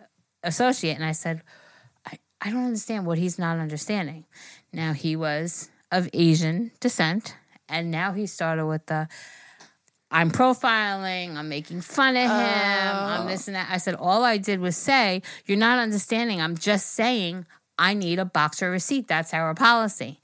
[0.43, 1.43] associate and I said,
[2.07, 4.25] I, I don't understand what he's not understanding.
[4.73, 7.35] Now, he was of Asian descent.
[7.67, 9.07] And now he started with the,
[10.11, 13.27] I'm profiling, I'm making fun of him, I'm oh.
[13.27, 13.69] this and that.
[13.69, 16.41] I said, all I did was say, You're not understanding.
[16.41, 17.45] I'm just saying,
[17.77, 19.07] I need a box or receipt.
[19.07, 20.19] That's our policy.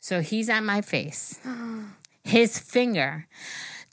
[0.00, 1.40] So he's at my face,
[2.24, 3.26] his finger.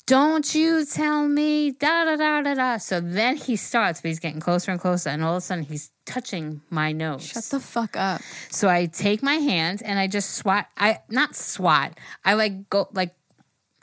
[0.10, 2.78] Don't you tell me, da da da da da.
[2.78, 5.64] So then he starts, but he's getting closer and closer, and all of a sudden
[5.64, 7.28] he's touching my nose.
[7.28, 8.20] Shut the fuck up.
[8.50, 10.66] So I take my hand and I just swat.
[10.76, 11.98] I not swat.
[12.26, 13.14] I like go like.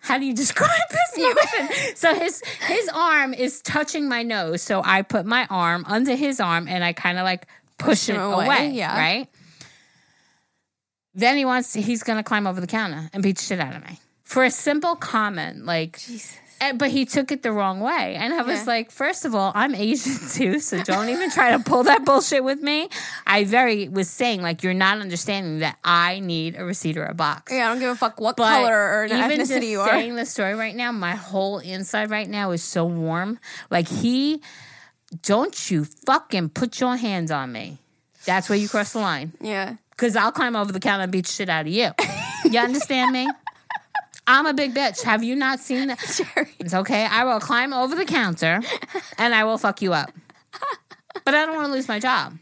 [0.06, 1.96] How do you describe this motion?
[1.96, 4.62] so his his arm is touching my nose.
[4.62, 7.46] So I put my arm under his arm and I kind of like
[7.78, 8.70] push, Push him it away, away.
[8.70, 8.96] yeah.
[8.98, 9.28] Right.
[11.14, 11.72] Then he wants.
[11.74, 14.50] He's gonna climb over the counter and beat the shit out of me for a
[14.50, 15.98] simple comment like.
[15.98, 16.38] Jesus.
[16.60, 18.14] And, but he took it the wrong way.
[18.16, 18.64] And I was Yeah.
[18.64, 22.42] like, first of all, I'm Asian too, so don't even try to pull that bullshit
[22.44, 22.88] with me.
[23.26, 27.12] I very was saying, like, you're not understanding that I need a receipt or a
[27.14, 27.52] box.
[27.52, 29.88] Yeah, I don't give a fuck what But color or even ethnicity just you are.
[29.90, 33.38] saying the story right now, my whole inside right now is so warm.
[33.70, 34.40] Like he,
[35.22, 37.78] don't you fucking put your hands on me.
[38.24, 39.32] That's where you cross the line.
[39.40, 39.76] Yeah.
[39.90, 41.90] Because I'll climb over the counter and beat shit out of you.
[42.44, 43.28] You understand me?
[44.26, 45.02] I'm a big bitch.
[45.02, 45.98] Have you not seen that?
[46.34, 46.48] Geri.
[46.58, 47.04] It's okay.
[47.04, 48.60] I will climb over the counter
[49.18, 50.10] and I will fuck you up.
[51.24, 52.38] But I don't want to lose my job.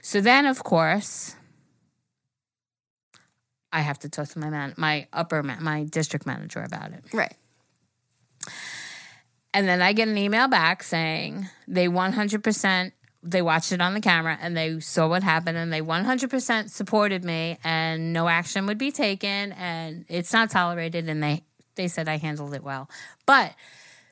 [0.00, 1.36] So then, of course,
[3.70, 7.04] I have to talk to my man, my upper, ma- my district manager about it.
[7.12, 7.34] Right.
[9.52, 14.00] And then I get an email back saying they 100% they watched it on the
[14.00, 18.78] camera and they saw what happened and they 100% supported me and no action would
[18.78, 21.42] be taken and it's not tolerated and they
[21.74, 22.90] they said I handled it well.
[23.24, 23.54] But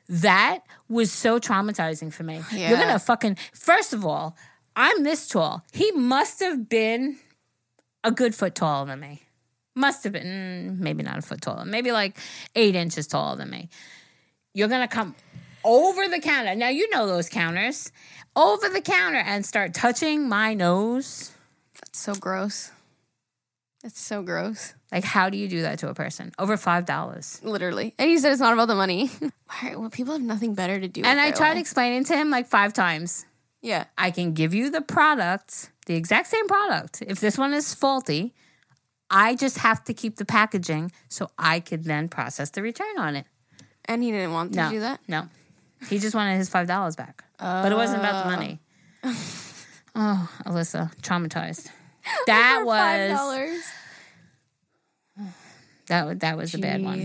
[0.09, 2.41] that was so traumatizing for me.
[2.53, 4.37] You're going to fucking First of all,
[4.77, 5.65] I'm this tall.
[5.73, 7.17] He must have been
[8.05, 9.23] a good foot taller than me.
[9.75, 12.19] must have been mm, maybe not a foot taller, maybe like
[12.55, 13.69] eight inches taller than me.
[14.55, 15.15] You're gonna come
[15.65, 16.55] over the counter.
[16.55, 17.91] Now you know those counters
[18.37, 21.33] over the counter and start touching my nose.
[21.81, 22.71] That's so gross.
[23.83, 24.75] That's so gross.
[24.91, 26.33] Like, how do you do that to a person?
[26.39, 27.41] Over five dollars.
[27.43, 27.95] Literally.
[27.99, 29.11] And he said it's not about the money.
[29.61, 31.03] Why- well, people have nothing better to do.
[31.05, 31.59] And I tried life.
[31.61, 33.27] explaining to him like five times.
[33.63, 33.85] yeah.
[33.99, 37.03] I can give you the product, the exact same product.
[37.07, 38.35] If this one is faulty,
[39.11, 43.15] I just have to keep the packaging so I could then process the return on
[43.17, 43.27] it.
[43.85, 45.01] And he didn't want to No, do that.
[45.07, 45.29] no,
[45.89, 48.61] he just wanted his five dollars back, but it wasn't about the money.
[49.95, 51.71] Oh, Alyssa, traumatized.
[52.27, 53.61] That was $5.
[55.89, 56.21] that.
[56.21, 57.01] That was a bad one.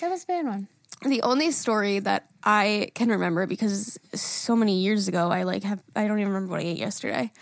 [0.00, 0.68] That was a bad one.
[1.02, 5.82] The only story that I can remember because so many years ago, I like have
[5.96, 7.32] I don't even remember what I ate yesterday.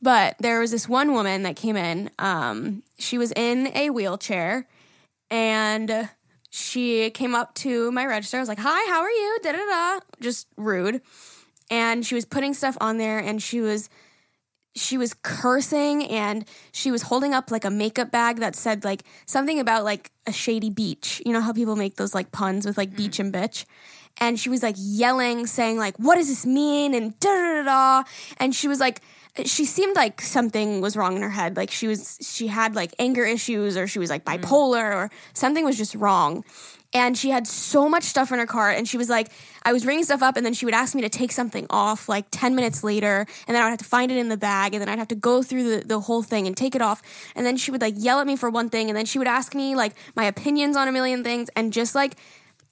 [0.00, 2.10] But there was this one woman that came in.
[2.18, 4.66] Um, she was in a wheelchair,
[5.30, 6.08] and
[6.50, 8.36] she came up to my register.
[8.36, 10.00] I was like, "Hi, how are you?" Da da da.
[10.20, 11.02] Just rude.
[11.70, 13.90] And she was putting stuff on there, and she was
[14.74, 19.02] she was cursing and she was holding up like a makeup bag that said like
[19.26, 21.20] something about like a shady beach.
[21.26, 23.34] You know how people make those like puns with like beach mm-hmm.
[23.34, 23.64] and bitch?
[24.20, 27.62] And she was like yelling, saying like, "What does this mean?" and da da da
[27.62, 28.08] da.
[28.38, 29.00] And she was like,
[29.46, 31.56] she seemed like something was wrong in her head.
[31.56, 34.40] Like she was, she had like anger issues, or she was like mm.
[34.40, 36.44] bipolar, or something was just wrong.
[36.94, 38.70] And she had so much stuff in her car.
[38.70, 39.28] and she was like,
[39.62, 42.08] I was ringing stuff up, and then she would ask me to take something off
[42.08, 44.72] like 10 minutes later, and then I would have to find it in the bag,
[44.72, 47.02] and then I'd have to go through the, the whole thing and take it off.
[47.36, 49.28] And then she would like yell at me for one thing, and then she would
[49.28, 52.14] ask me like my opinions on a million things, and just like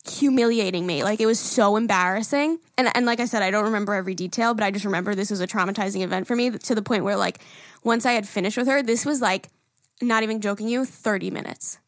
[0.08, 1.02] humiliating me.
[1.02, 2.58] Like it was so embarrassing.
[2.78, 5.30] And and like I said, I don't remember every detail, but I just remember this
[5.30, 7.40] was a traumatizing event for me to the point where like
[7.84, 9.48] once I had finished with her, this was like
[10.02, 11.78] not even joking you, 30 minutes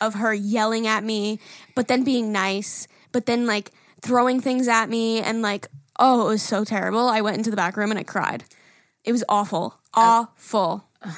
[0.00, 1.40] of her yelling at me,
[1.74, 3.70] but then being nice, but then like
[4.02, 7.08] throwing things at me and like oh, it was so terrible.
[7.08, 8.44] I went into the back room and I cried.
[9.04, 9.78] It was awful.
[9.94, 10.84] Uh, awful.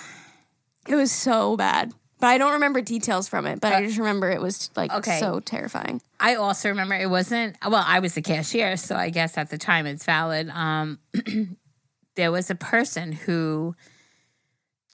[0.87, 1.93] It was so bad.
[2.21, 5.21] But I don't remember details from it, but I just remember it was like Okay.
[5.21, 6.01] so terrifying.
[6.19, 9.59] I also remember it wasn't well, I was the cashier, so I guess at the
[9.59, 10.49] time it's valid.
[10.51, 10.99] Um
[12.17, 13.77] there was a person who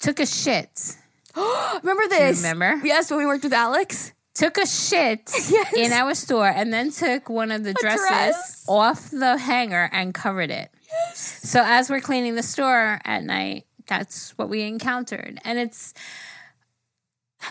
[0.00, 0.96] took a shit.
[1.82, 2.42] Remember this?
[2.42, 2.86] remember?
[2.86, 4.12] Yes, when we worked with Alex.
[4.34, 5.72] Took a shit Yes.
[5.74, 8.64] in our store and then took one of the dresses dress.
[8.68, 10.70] off the hanger and covered it.
[10.90, 11.40] Yes.
[11.48, 15.38] So as we're cleaning the store at night, that's what we encountered.
[15.44, 15.94] And it's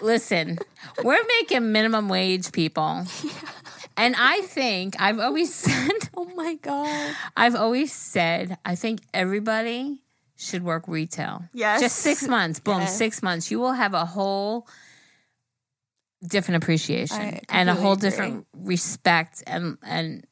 [0.01, 0.57] listen,
[1.03, 3.05] we're making minimum wage people.
[3.95, 7.15] And I think I've always said Oh my god.
[7.37, 9.99] I've always said I think everybody
[10.35, 11.43] should work retail.
[11.53, 11.79] Yes.
[11.79, 12.59] Just six months.
[12.59, 12.97] Boom, Yes.
[12.97, 13.51] six months.
[13.51, 14.67] You will have a whole
[16.27, 18.09] different appreciation and a whole agree.
[18.09, 20.25] different respect and and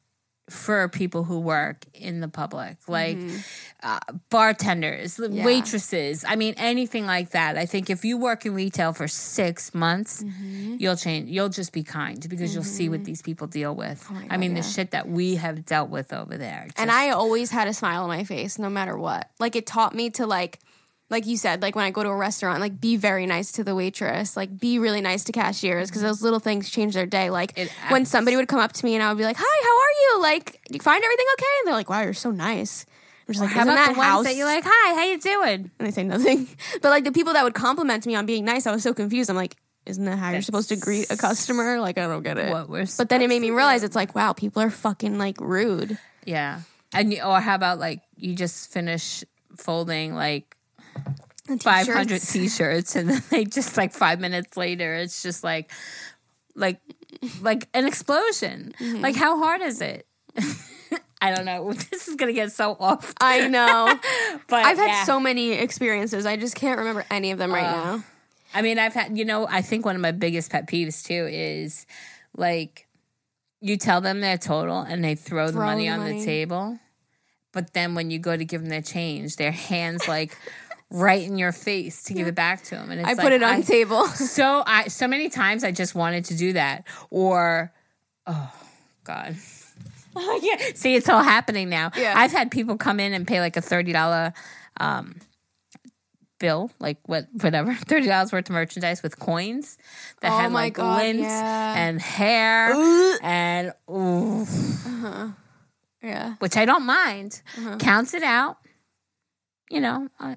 [0.52, 3.18] for people who work in the public, like
[3.82, 3.98] uh,
[4.30, 5.36] bartenders, Mm-hmm.
[5.36, 5.44] Yeah.
[5.44, 6.24] waitresses.
[6.26, 7.56] I mean, anything like that.
[7.56, 10.76] I think if you work in retail for six months, Mm-hmm.
[10.78, 11.30] you'll change.
[11.30, 14.04] You'll just be kind because you'll see what these people deal with.
[14.10, 16.68] Oh my I God, mean, the shit that we have dealt with over there.
[16.76, 19.30] And I always had a smile on my face no matter what.
[19.38, 20.58] Like it taught me to like
[21.12, 23.62] like you said, like when I go to a restaurant, like be very nice to
[23.64, 27.30] the waitress, like be really nice to cashiers because those little things change their day.
[27.30, 27.56] Like
[27.90, 29.94] when somebody would come up to me and I would be like, "Hi, how are
[30.18, 30.22] you?
[30.22, 32.84] Like, do you find everything okay?" And they're like, "Wow, you're so nice."
[33.28, 35.70] I'm just like, How about that the ones that you're like, "Hi, how you doing?"
[35.78, 36.48] and they say nothing.
[36.82, 39.30] But like the people that would compliment me on being nice, I was so confused.
[39.30, 39.54] I'm like,
[39.86, 42.50] "Isn't that how you're supposed to greet a customer?" Like, I don't get it.
[42.50, 45.38] What we're But then it made me realize it's like, wow, people are fucking like
[45.40, 45.98] rude.
[46.24, 49.22] yeah, and you- or how about like you just finish
[49.56, 50.56] folding like
[51.60, 52.96] five hundred t-shirts.
[52.96, 55.70] and then they just like five minutes later, it's just like
[56.54, 56.80] like
[57.40, 58.74] like an explosion.
[58.78, 59.00] Mm-hmm.
[59.02, 60.06] Like how hard is it?
[61.20, 61.72] I don't know.
[61.90, 63.14] This is gonna get so off.
[63.20, 63.98] I know.
[64.48, 65.04] But I've had yeah.
[65.04, 66.26] so many experiences.
[66.26, 68.04] I just can't remember any of them right Uh, now.
[68.54, 71.26] I mean, I've had, you know, I think one of my biggest pet peeves too
[71.30, 71.86] is
[72.36, 72.86] like
[73.60, 76.18] you tell them their total and they throw, the money on money.
[76.18, 76.78] the table.
[77.52, 80.36] But then when you go to give them their change, their hands like
[80.92, 82.90] right in your face to give it back to him.
[82.90, 84.06] And it's I like, put it on I- table.
[84.14, 87.72] So I, so many times I just wanted to do that or,
[88.26, 88.52] oh
[89.04, 89.36] God.
[90.42, 90.56] yeah.
[90.74, 91.90] See, it's all happening now.
[91.96, 92.14] Yeah.
[92.16, 94.32] I've had people come in and pay like a $30
[94.78, 95.16] um,
[96.38, 99.78] bill, like what, whatever, thirty dollars worth of merchandise with coins
[100.20, 101.74] that Oh had like God, lint yeah.
[101.76, 103.20] and hair Ugh.
[103.22, 104.46] and ooh,
[106.02, 106.34] yeah.
[106.40, 107.40] which I don't mind.
[107.56, 107.76] Uh-huh.
[107.78, 108.58] Counts it out.
[109.70, 110.34] You know, uh,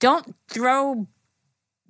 [0.00, 1.06] don't throw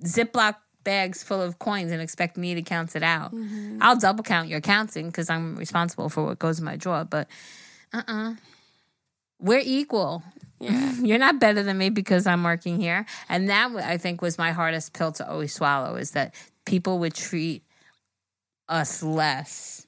[0.04, 3.34] Ziploc bags full of coins and expect me to count it out.
[3.80, 7.04] I'll double count your counting because I'm responsible for what goes in my drawer.
[7.04, 7.28] But
[7.92, 8.30] uh uh-uh.
[8.30, 8.34] uh,
[9.40, 10.22] we are equal.
[10.60, 10.92] Yeah.
[11.02, 13.04] You're not better than me because I'm working here.
[13.28, 17.14] And that I think was my hardest pill to always swallow is that people would
[17.14, 17.62] treat
[18.68, 19.85] us less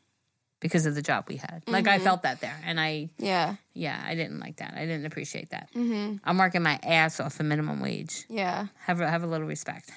[0.60, 1.62] because of the job we had.
[1.66, 3.56] Like I felt that there, and I Yeah.
[3.74, 4.74] yeah I didn't like that.
[4.76, 5.68] I didn't appreciate that.
[5.74, 6.16] Mm-hmm.
[6.24, 8.24] I'm working my ass off for minimum wage.
[8.28, 8.66] Yeah.
[8.86, 9.90] Have a, have a little respect.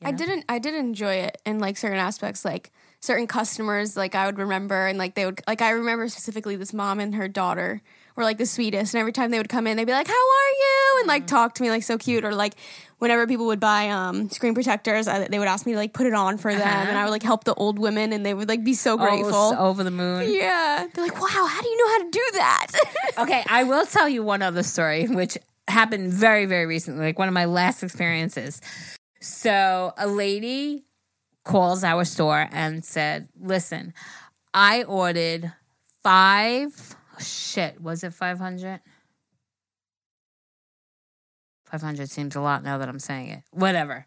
[0.00, 4.14] you I didn't I did enjoy it in like certain aspects like certain customers like
[4.14, 7.28] I would remember and like they would like I remember specifically this mom and her
[7.28, 7.82] daughter
[8.16, 10.12] were like the sweetest and every time they would come in they'd be like how
[10.12, 12.54] are you and like talk to me like so cute or like
[12.98, 16.06] whenever people would buy um screen protectors I, they would ask me to like put
[16.06, 16.88] it on for them Uh-huh.
[16.90, 18.98] and I would like help the old women and they would like be so Oh,
[18.98, 19.54] grateful.
[19.58, 20.32] over the moon.
[20.32, 20.86] yeah.
[20.94, 22.66] They're like, "Wow, how do you know how to do that?"
[23.18, 27.26] okay, I will tell you one other story, which happened very, very recently, like one
[27.28, 28.60] of my last experiences.
[29.20, 30.84] So, a lady
[31.44, 33.92] calls our store and said, Listen,
[34.52, 35.52] I ordered
[36.02, 38.80] five, shit, was it 500?
[41.64, 43.42] 500 seems a lot now that I'm saying it.
[43.50, 44.06] Whatever.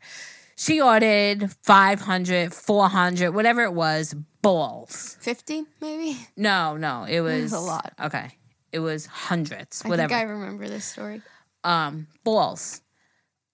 [0.55, 5.17] She ordered 500, 400, whatever it was, balls.
[5.21, 6.17] 50 maybe.
[6.35, 7.93] No, no, it was a lot.
[8.03, 8.31] Okay,
[8.71, 10.09] it was hundreds, I whatever.
[10.09, 11.21] think I remember this story.
[11.63, 12.81] um, balls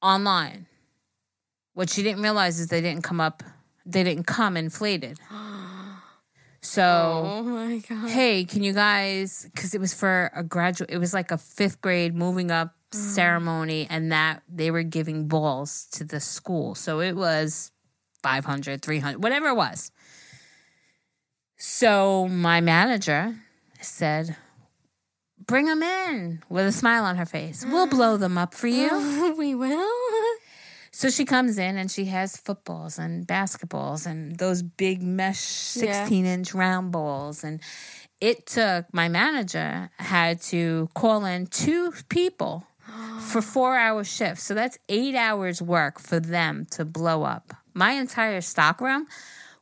[0.02, 0.68] online.
[1.74, 3.42] What she didn't realize is they didn't come up.
[3.86, 5.20] They didn't come inflated.
[6.64, 8.10] So, Oh my god.
[8.10, 9.50] hey, can you guys?
[9.54, 10.90] Because it was for a graduate.
[10.90, 12.98] It was like a fifth grade moving up mm.
[12.98, 16.74] ceremony, and that they were giving balls to the school.
[16.74, 17.72] So it was
[18.24, 19.92] 500, 300, whatever it was.
[21.58, 23.36] So my manager
[23.82, 24.38] said,
[25.46, 27.66] Bring them in with a smile on her face.
[27.68, 29.36] We'll blow them up for you.
[29.38, 30.03] we will.
[30.96, 36.24] So she comes in and she has footballs and basketballs and those big mesh 16
[36.24, 37.44] inch round balls.
[37.44, 37.62] And
[38.22, 42.68] it took my manager had to call in two people
[43.20, 44.44] for four hour shifts.
[44.44, 47.56] So that's eight hours work for them to blow up.
[47.74, 49.08] My entire stock room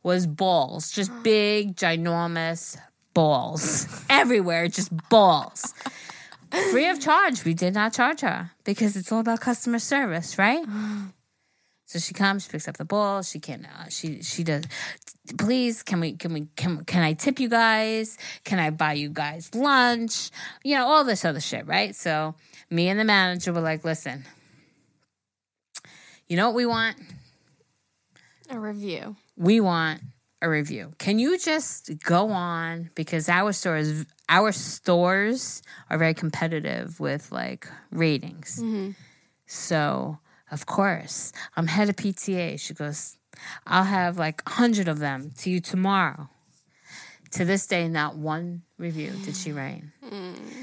[0.04, 2.78] was balls, just big, ginormous
[3.13, 5.74] balls everywhere, just balls.
[6.72, 7.46] Free of charge.
[7.46, 10.65] We did not charge her because it's all about customer service, right?
[11.92, 13.22] So she comes, she picks up the ball.
[13.22, 14.64] She can, uh, she she does.
[15.38, 18.18] Please, can we, can we, can can I tip you guys?
[18.46, 20.32] Can I buy you guys lunch?
[20.64, 21.94] You know, all this other shit, right?
[21.94, 22.36] So
[22.70, 24.24] me and the manager were like, listen,
[26.30, 26.96] you know what we want?
[28.50, 29.18] A review.
[29.36, 30.02] we want
[30.42, 30.94] a review.
[30.98, 37.68] Can you just go on because our stores our stores are very competitive with like
[37.92, 38.64] ratings.
[39.46, 40.20] So,
[40.52, 42.60] of course, I'm head of PTA.
[42.60, 43.18] She goes,
[43.66, 46.30] "I'll have like a 100 of them to you tomorrow."
[47.32, 49.84] To this day, not one review did she write.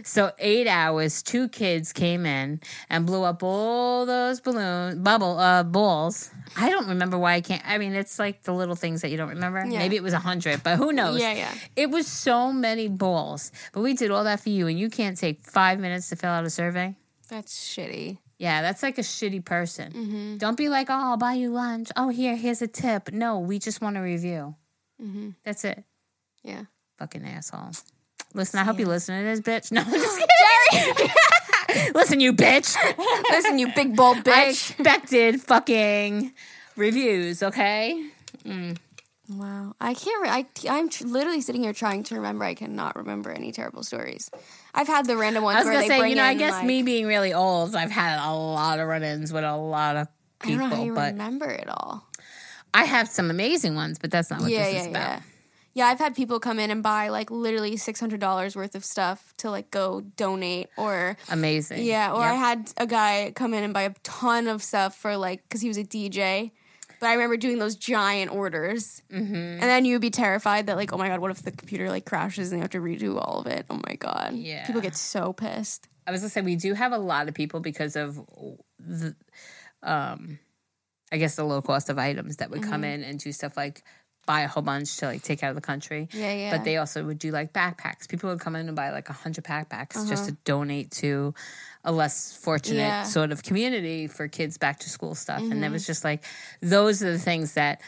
[0.04, 5.62] So eight hours, two kids came in and blew up all those balloon bubble uh,
[5.62, 6.30] balls.
[6.58, 7.62] I don't remember why I can't.
[7.66, 9.64] I mean, it's like the little things that you don't remember.
[9.66, 9.78] Yeah.
[9.78, 11.18] Maybe it was a hundred, but who knows?
[11.18, 11.54] Yeah, yeah.
[11.74, 15.16] It was so many balls, but we did all that for you, and you can't
[15.16, 16.94] take five minutes to fill out a survey.
[17.30, 18.18] That's shitty.
[18.38, 19.92] Yeah, that's like a shitty person.
[19.92, 20.36] Mm-hmm.
[20.36, 21.90] Don't be like, oh, I'll buy you lunch.
[21.96, 23.12] Oh, here, here's a tip.
[23.12, 24.54] No, we just want a review.
[25.02, 25.30] Mm-hmm.
[25.44, 25.82] That's it.
[26.44, 26.64] Yeah.
[26.98, 27.70] Fucking asshole.
[28.34, 29.72] Listen, I hope you listen to this, bitch.
[29.72, 30.20] No, I'm just
[30.72, 31.10] kidding.
[31.94, 32.76] listen, you bitch.
[33.30, 34.50] Listen, you big bold I bitch.
[34.50, 36.32] expected fucking
[36.76, 38.08] reviews, okay?
[39.30, 39.74] Wow.
[39.80, 40.22] I can't.
[40.22, 42.44] Re- I I'm tr- literally sitting here trying to remember.
[42.44, 44.30] I cannot remember any terrible stories.
[44.74, 46.64] I've had the random ones I was where gonna say, you know, I guess like-
[46.66, 50.08] me being really old, I've had a lot of run-ins with a lot of
[50.40, 52.06] I don't know how people, you but remember it all.
[52.72, 55.08] I have some amazing ones, but that's not what yeah, this yeah, is about.
[55.08, 55.20] yeah.
[55.74, 58.84] Yeah, I've had people come in and buy like literally six hundred dollars worth of
[58.84, 61.84] stuff to like go donate or Amazing.
[61.84, 62.30] yeah, or Yep.
[62.30, 65.60] I had a guy come in and buy a ton of stuff for like because
[65.60, 66.50] he was a DJ.
[67.00, 69.34] But I remember doing those giant orders, mm-hmm.
[69.34, 72.04] and then you'd be terrified that like, oh my god, what if the computer like
[72.04, 73.66] crashes and you have to redo all of it?
[73.70, 74.66] Oh my god, Yeah.
[74.66, 75.88] people get so pissed.
[76.06, 78.16] I was gonna say we do have a lot of people because of
[78.78, 79.14] the,
[79.82, 80.38] um,
[81.12, 83.02] I guess the low cost of items that would come Mm-hmm.
[83.02, 83.82] in and do stuff like
[84.28, 86.06] buy a whole bunch to like take out of the country.
[86.12, 86.50] Yeah, yeah.
[86.54, 88.06] But they also would do like backpacks.
[88.08, 90.26] People would come in and buy like a hundred backpacks just Uh-huh.
[90.26, 91.34] to donate to
[91.82, 93.04] a less fortunate Yeah.
[93.04, 95.40] sort of community for kids back to school stuff.
[95.40, 95.64] And Mm-hmm.
[95.64, 96.24] it was just like
[96.60, 97.80] those are the things that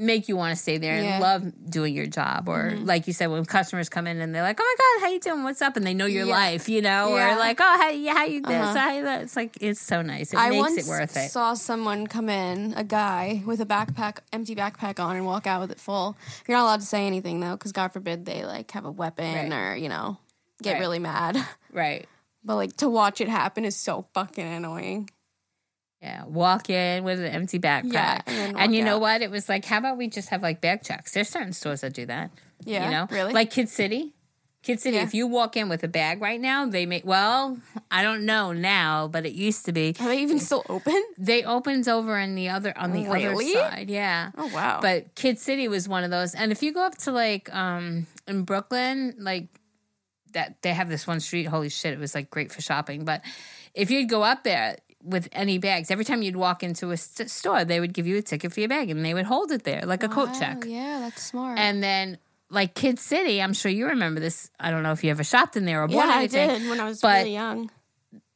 [0.00, 1.14] make you want to stay there Yeah.
[1.14, 2.84] and love doing your job or Mm-hmm.
[2.86, 5.18] like you said when customers come in and they're like oh my god how you
[5.20, 6.32] doing what's up and they know your Yeah.
[6.34, 7.34] life you know Yeah.
[7.34, 8.78] or like oh how, you- how you this Uh-huh.
[8.78, 11.20] how you that it's like it's so nice it I makes once it worth it
[11.20, 15.46] I saw someone come in, a guy with a backpack, empty backpack on, and walk
[15.46, 16.16] out with it full.
[16.46, 19.50] You're not allowed to say anything though, because God forbid they like have a weapon
[19.50, 19.52] Right.
[19.72, 20.18] or you know
[20.62, 20.80] get Right.
[20.80, 21.36] really mad.
[21.72, 22.06] right
[22.44, 25.10] But like to watch it happen is so fucking annoying.
[26.02, 29.48] Yeah walk in with an empty backpack Yeah, and and you know what it was
[29.48, 32.30] like how about we just have like bag checks there's certain stores that do that
[32.64, 33.32] Yeah, you know really?
[33.32, 34.14] like kid city
[34.60, 35.04] Kid City, Yeah.
[35.04, 37.58] if you walk in with a bag right now, they may, well,
[37.92, 39.94] I don't know now, but it used to be.
[40.00, 41.00] Are they even still open?
[41.16, 43.54] They opens over on the other on the Really?
[43.54, 44.32] other side, yeah.
[44.36, 44.80] Oh wow!
[44.82, 46.34] But Kid City was one of those.
[46.34, 49.46] And if you go up to like um in Brooklyn, like
[50.32, 53.04] that they have this one street, holy shit, it was like great for shopping.
[53.04, 53.22] But
[53.74, 57.30] if you'd go up there with any bags, every time you'd walk into a st-
[57.30, 59.64] store, they would give you a ticket for your bag and they would hold it
[59.64, 60.64] there like a coat check.
[60.66, 61.58] Yeah, that's smart.
[61.58, 62.18] And then
[62.50, 64.50] like Kid City, I'm sure you remember this.
[64.58, 66.80] I don't know if you ever shopped in there or yeah, bought I did when
[66.80, 67.70] I was but- really young.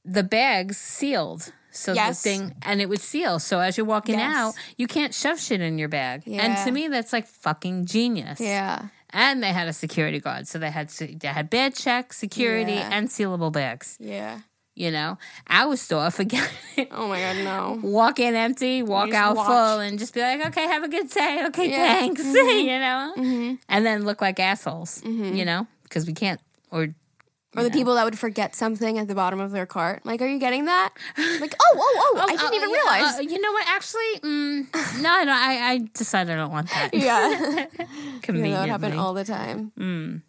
[0.04, 1.52] The bags sealed.
[1.74, 2.22] So Yes.
[2.22, 3.38] the thing and it would seal.
[3.38, 4.36] So as you're walking Yes.
[4.36, 6.24] out, you can't shove shit in your bag.
[6.26, 8.40] And to me that's like fucking genius.
[8.40, 10.46] Yeah, And they had a security guard.
[10.48, 12.90] So they had they had bed check, security, Yeah.
[12.92, 13.96] and sealable bags.
[14.00, 14.40] yeah.
[14.74, 15.18] You know?
[15.48, 16.88] Our store, forget it.
[16.92, 17.78] Oh my god, no.
[17.82, 19.46] Walk in empty, walk out watch.
[19.46, 21.44] full, and just be like, okay, have a good day.
[21.48, 21.94] Okay, Yeah.
[22.00, 22.24] thanks.
[22.24, 23.12] you know?
[23.14, 25.66] hmm And then look like assholes, you know?
[25.84, 26.88] Because we can't, or
[27.54, 30.06] Or the people that would forget something at the bottom of their cart.
[30.06, 30.94] Like, are you getting that?
[31.40, 32.20] Like, oh, oh, oh!
[32.22, 33.18] I didn't Oh, even yeah, realize.
[33.18, 33.66] uh, you know what?
[33.68, 35.32] Actually, mm, no, no.
[35.36, 36.90] I, I decided I don't want that.
[36.94, 37.66] yeah, yeah,
[38.22, 38.52] conveniently.
[38.52, 39.72] that would happen all the time.
[39.78, 40.22] Mm.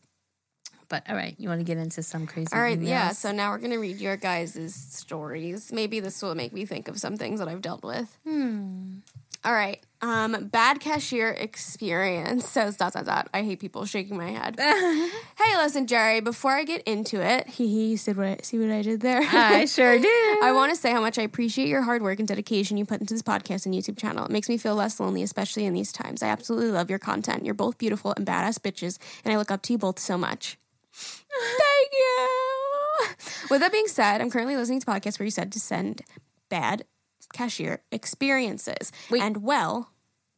[0.93, 2.49] But all right, you want to get into some crazy?
[2.53, 3.13] All right, yeah.
[3.13, 5.73] So now we're gonna read your guys' stories.
[5.73, 8.15] Maybe this will make me think of some things that I've dealt with.
[8.23, 8.97] Hmm.
[9.43, 9.83] All right.
[10.03, 13.27] Um, bad cashier experience says dot dot dot.
[13.33, 14.59] I hate people shaking my head.
[14.59, 16.21] hey, listen, Geri.
[16.21, 19.23] Before I get into it, he he said what I see what I did there.
[19.23, 20.39] I sure do.
[20.43, 23.01] I want to say how much I appreciate your hard work and dedication you put
[23.01, 24.25] into this podcast and YouTube channel.
[24.25, 26.21] It makes me feel less lonely, especially in these times.
[26.21, 27.45] I absolutely love your content.
[27.45, 30.59] You're both beautiful and badass bitches, and I look up to you both so much.
[30.93, 33.07] Thank you.
[33.49, 36.01] With that being said, I'm currently listening to podcasts where you said to send
[36.49, 36.85] bad
[37.33, 38.91] cashier experiences.
[39.09, 39.21] Wait.
[39.21, 39.89] And well,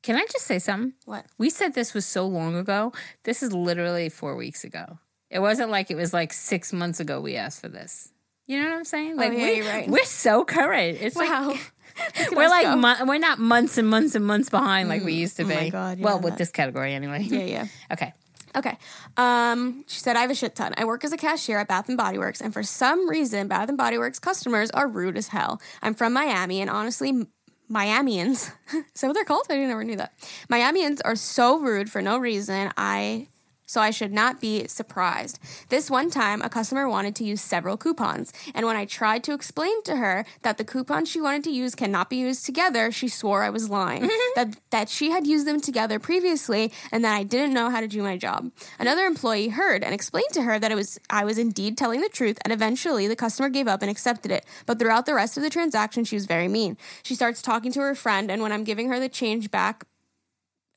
[0.03, 0.93] Can I just say something?
[1.06, 1.26] what?
[1.38, 2.93] We said this was so long ago.
[3.24, 4.99] This is literally four weeks ago.
[5.30, 8.12] It wasn't like it was like six months ago we asked for this.
[8.47, 9.14] You know what I'm saying?
[9.14, 9.89] Oh, like Oh, yeah, we, you're right.
[9.89, 10.99] we're so current.
[11.01, 11.56] It's like Wow.
[12.32, 15.20] we're like mon- we're not months and months and months behind like we mm.
[15.20, 15.56] used to Oh be.
[15.56, 17.22] my God, yeah, well, with that- this category anyway.
[17.24, 17.66] yeah, yeah.
[17.91, 18.14] Okay.
[18.56, 18.78] Okay.
[19.18, 20.74] Um, she said I have a shit ton.
[20.78, 23.70] I work as a cashier at Bath and Body Works, and for some reason, Bath
[23.70, 25.62] and Body Works customers are rude as hell.
[25.82, 27.26] I'm from Miami, and honestly,
[27.70, 28.51] Miamians,
[29.01, 29.47] what they're called?
[29.49, 30.14] I never knew that.
[30.49, 32.72] Miamians are so rude for no reason.
[32.78, 33.28] I
[33.66, 35.39] so I should not be surprised.
[35.70, 39.34] This one time, a customer wanted to use several coupons, and when I tried to
[39.34, 43.07] explain to her that the coupons she wanted to use cannot be used together, she
[43.07, 44.09] swore I was lying.
[44.36, 47.88] that that she had used them together previously, and that I didn't know how to
[47.88, 48.51] do my job.
[48.80, 52.09] Another employee heard and explained to her that it was I was indeed telling the
[52.09, 54.45] truth, and eventually the customer gave up and accepted it.
[54.66, 56.78] But throughout the rest of the transaction, she was very mean.
[57.03, 59.86] She starts talking to her friend, and when I'm giving her the change back,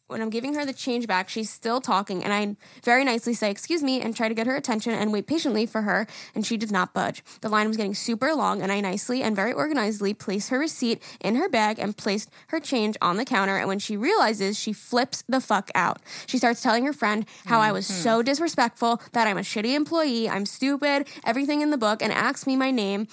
[0.08, 3.50] when I'm giving her the change back, she's still talking, and I very nicely say,
[3.50, 6.56] Excuse me, and try to get her attention and wait patiently for her, and she
[6.56, 7.22] did not budge.
[7.42, 11.02] The line was getting super long, and I nicely and very organizedly placed her receipt
[11.20, 13.56] in her bag and placed her change on the counter.
[13.56, 16.00] And when she realizes, she flips the fuck out.
[16.26, 18.02] She starts telling her friend how I was mm-hmm.
[18.02, 22.46] so disrespectful, that I'm a shitty employee, I'm stupid, everything in the book, and asks
[22.46, 23.08] me my name.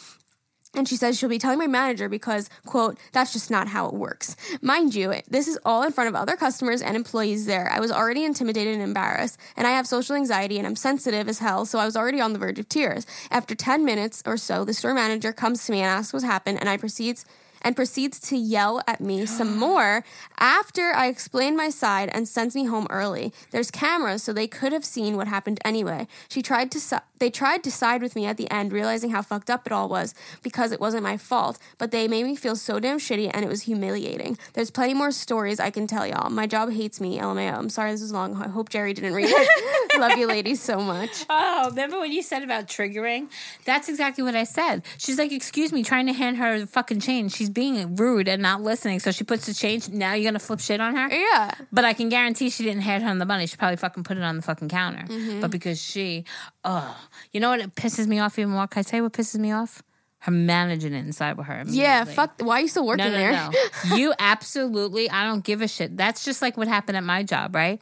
[0.75, 3.93] And she says she'll be telling my manager because, quote, that's just not how it
[3.93, 4.35] works.
[4.61, 7.69] Mind you, this is all in front of other customers and employees there.
[7.71, 11.39] I was already intimidated and embarrassed, and I have social anxiety and I'm sensitive as
[11.39, 13.05] hell, so I was already on the verge of tears.
[13.31, 16.59] After 10 minutes or so, the store manager comes to me and asks what happened,
[16.59, 17.25] and I proceeds
[17.61, 20.03] and proceeds to yell at me some more
[20.37, 23.33] after I explain my side and sends me home early.
[23.51, 26.07] There's cameras, so they could have seen what happened anyway.
[26.29, 29.21] She tried to si- they tried to side with me at the end, realizing how
[29.21, 32.55] fucked up it all was because it wasn't my fault, but they made me feel
[32.55, 34.37] so damn shitty and it was humiliating.
[34.53, 36.29] There's plenty more stories I can tell y'all.
[36.29, 37.57] My job hates me, LMAO.
[37.57, 38.35] I'm sorry this is long.
[38.35, 39.97] I hope Geri didn't read it.
[39.99, 41.25] Love you ladies so much.
[41.29, 43.29] Oh, remember when you said about triggering?
[43.63, 44.83] That's exactly what I said.
[44.97, 47.33] She's like, "Excuse me," trying to hand her the fucking change.
[47.33, 49.89] She's being rude and not listening, so she puts the change.
[49.89, 51.07] Now you're gonna flip shit on her.
[51.09, 51.51] Yeah.
[51.71, 53.47] But I can guarantee she didn't hand her the money.
[53.47, 55.07] She probably fucking put it on the fucking counter.
[55.07, 55.41] Mm-hmm.
[55.41, 56.25] But because she,
[56.63, 56.95] oh,
[57.31, 57.61] you know what?
[57.61, 58.67] It pisses me off even more.
[58.67, 59.81] Can I tell you what pisses me off?
[60.19, 61.63] Her managing it inside with her.
[61.67, 62.41] Yeah, fuck.
[62.41, 63.31] Why are you still working No, no, there?
[63.31, 63.51] no.
[63.95, 65.97] you absolutely, I don't give a shit.
[65.97, 67.81] That's just like what happened at my job, right?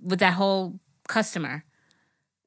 [0.00, 1.64] With that whole customer.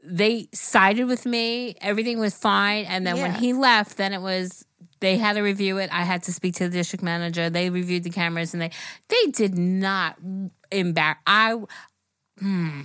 [0.04, 1.76] They sided with me.
[1.82, 2.86] Everything was fine.
[2.86, 4.66] And then when he left, then it was,
[5.06, 5.90] they had to review it.
[5.94, 7.50] I had to speak to the district manager.
[7.50, 8.72] They reviewed the cameras and they,
[9.10, 10.18] they did not
[10.72, 11.18] embarrass.
[11.26, 11.56] I,
[12.40, 12.82] hmm.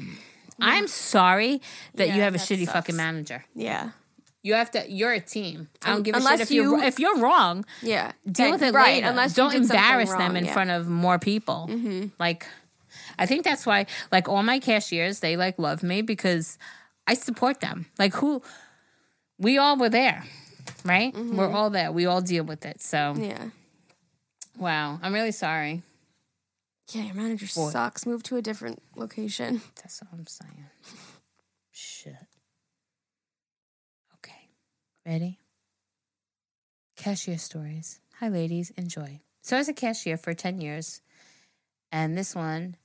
[0.60, 1.60] I'm sorry
[1.94, 2.72] that you Yeah, have a shitty sucks.
[2.72, 3.44] fucking manager.
[3.54, 3.90] Yeah,
[4.42, 4.90] You have to.
[4.90, 5.68] You're a team.
[5.84, 8.12] I don't give a Unless shit if you you- if you're wrong yeah.
[8.30, 8.96] deal with it right.
[8.96, 9.06] later.
[9.08, 10.52] Unless don't embarrass them in yeah.
[10.52, 11.68] front of more people.
[12.18, 12.46] Like,
[13.18, 16.58] I think that's why, like, all my cashiers, they like love me because
[17.06, 17.86] I support them.
[17.98, 18.42] Like, who
[19.38, 20.24] we all were there,
[20.84, 21.12] right?
[21.14, 21.36] Mm-hmm.
[21.36, 21.92] We're all there.
[21.92, 22.80] We all deal with it.
[22.82, 23.50] So, Yeah.
[24.58, 25.82] wow, I'm really sorry.
[26.92, 27.70] Yeah, your manager Boy.
[27.70, 28.04] sucks.
[28.06, 29.60] Move to a different location.
[29.76, 30.66] That's all I'm saying.
[31.70, 32.16] Shit.
[34.16, 34.48] Okay.
[35.06, 35.38] Ready?
[36.96, 38.00] Cashier stories.
[38.18, 38.70] Hi, ladies.
[38.76, 39.20] Enjoy.
[39.42, 41.00] So, I was a cashier for 10 years.
[41.92, 42.76] And this one,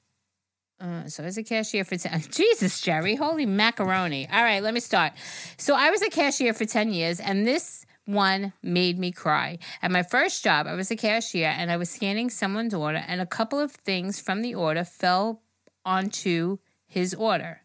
[0.80, 2.22] uh, so I was a cashier for 10.
[2.32, 3.16] Jesus, Geri.
[3.16, 4.28] Holy macaroni.
[4.32, 5.14] All right, let me start.
[5.58, 9.58] So, I was a cashier for 10 years, and this one made me cry.
[9.82, 13.22] At my first job, I was a cashier and I was scanning someone's order, and
[13.22, 15.42] a couple of things from the order fell
[15.84, 17.62] onto his order.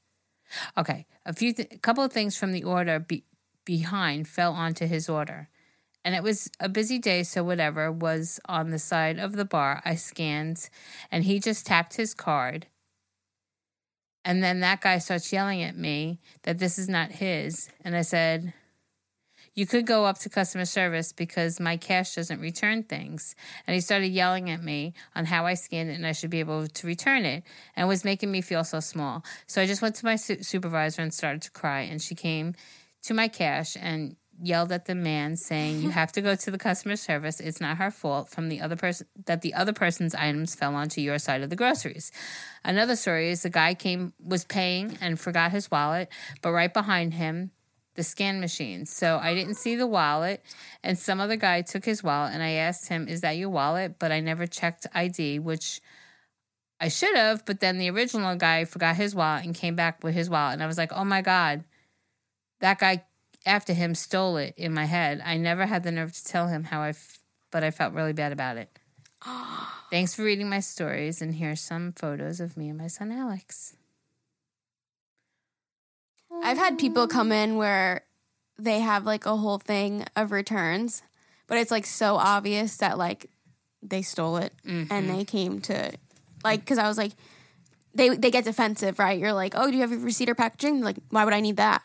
[0.77, 3.25] Okay, a few, th- a couple of things from the order be-
[3.65, 5.49] behind fell onto his order.
[6.05, 9.83] And it was a busy day, so whatever was on the side of the bar,
[9.85, 10.71] I scanned,
[11.11, 12.67] and he just tapped his card.
[14.31, 17.69] And then that guy starts yelling at me that this is not his.
[17.85, 18.53] And I said,
[19.57, 23.35] You could go up to customer service because my cash doesn't return things.
[23.67, 26.39] And he started yelling at me on how I scanned it and I should be
[26.39, 27.43] able to return it.
[27.75, 29.25] And was making me feel so small.
[29.49, 31.81] So I just went to my su- supervisor and started to cry.
[31.81, 32.55] And she came
[33.03, 36.59] to my cash and yelled at the man saying you have to go to the
[36.59, 37.41] customer service.
[37.41, 41.01] It's not her fault from the other person that the other person's items fell onto
[41.01, 42.11] your side of the groceries.
[42.65, 46.09] Another story is the guy came was paying and forgot his wallet
[46.43, 47.51] but right behind him
[47.95, 48.87] the scan machine.
[48.87, 50.43] So i didn't see the wallet
[50.83, 53.99] and some other guy took his wallet and i asked him is that your wallet?
[53.99, 55.81] But i never checked id which
[56.83, 60.15] I should have, but then the original guy forgot his wallet and came back with
[60.15, 60.55] his wallet.
[60.55, 61.63] And I was like, oh my God,
[62.61, 63.05] that guy
[63.47, 65.23] after him stole it in my head.
[65.25, 67.19] I never had the nerve to tell him how I, f-
[67.51, 68.79] but I felt really bad about it.
[69.91, 73.75] Thanks for reading my stories, and here's some photos of me and my son Alex.
[76.43, 78.05] I've had people come in where
[78.59, 81.03] they have like a whole thing of returns,
[81.47, 83.27] but it's like so obvious that like
[83.83, 85.17] they stole it and mm-hmm.
[85.17, 85.93] they came to
[86.45, 87.13] like because I was like
[87.95, 89.19] they they get defensive, right?
[89.19, 90.83] You're like, oh, do you have your receipt or packaging?
[90.83, 91.83] Like, why would I need that?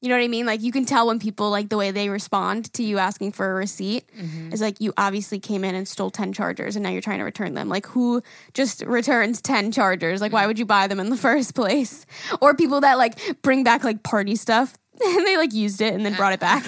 [0.00, 0.46] You know what I mean?
[0.46, 3.50] Like you can tell when people like the way they respond to you asking for
[3.50, 4.50] a receipt mm-hmm.
[4.50, 7.24] is like you obviously came in and stole 10 chargers and now you're trying to
[7.24, 7.68] return them.
[7.68, 8.22] Like who
[8.54, 10.22] just returns 10 chargers?
[10.22, 10.48] Like why mm-hmm.
[10.48, 12.06] would you buy them in the first place?
[12.40, 14.74] Or people that like bring back like party stuff
[15.04, 16.64] and they like used it and then brought it back.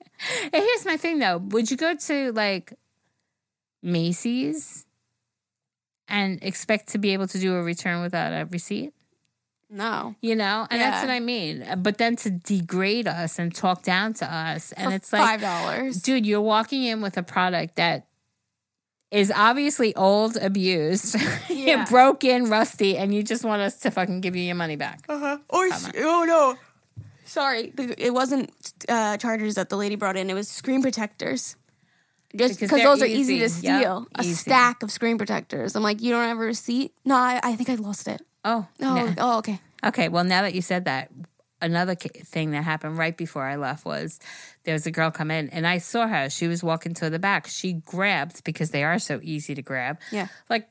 [0.52, 1.36] Here's my thing though.
[1.36, 2.72] Would you go to like
[3.82, 4.86] Macy's
[6.08, 8.94] and expect to be able to do a return without a receipt?
[9.70, 10.16] No.
[10.20, 11.64] You know, and that's what I mean.
[11.78, 15.40] But then to degrade us and talk down to us, and For it's like, five
[15.40, 16.02] dollars.
[16.02, 18.06] dude, you're walking in with a product that
[19.10, 21.16] is obviously old, abused,
[21.48, 21.84] Yeah.
[21.88, 25.04] broken, rusty, and you just want us to fucking give you your money back.
[25.08, 25.38] Uh-huh.
[25.48, 25.68] Or
[25.98, 26.56] oh no,
[27.24, 28.52] sorry, it wasn't
[28.88, 30.30] uh, chargers that the lady brought in.
[30.30, 31.56] It was screen protectors.
[32.36, 33.66] Just Because those are easy to easy.
[33.66, 34.06] Yep, steal.
[34.14, 34.34] a easy.
[34.34, 35.74] stack of screen protectors.
[35.74, 36.92] I'm like, you don't have a receipt?
[37.04, 38.22] No, I, I think I lost it.
[38.44, 39.14] Oh, Oh, nah.
[39.18, 39.60] oh, okay.
[39.84, 41.10] Okay, well, now that you said that,
[41.62, 44.18] another thing that happened right before I left was
[44.64, 46.30] there was a girl come in and I saw her.
[46.30, 47.46] She was walking to the back.
[47.46, 50.28] She grabbed, because they are so easy to grab, Yeah.
[50.48, 50.68] like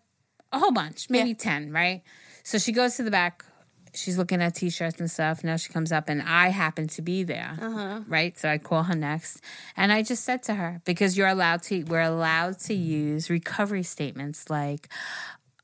[0.51, 1.35] a whole bunch, maybe Yeah.
[1.35, 2.01] 10, right?
[2.43, 3.45] So she goes to the back.
[3.93, 5.43] She's looking at t shirts and stuff.
[5.43, 8.01] Now she comes up and I happen to be there, Uh-huh.
[8.07, 8.37] right?
[8.37, 9.41] So I call her next.
[9.75, 13.83] And I just said to her, because you're allowed to, we're allowed to use recovery
[13.83, 14.89] statements like,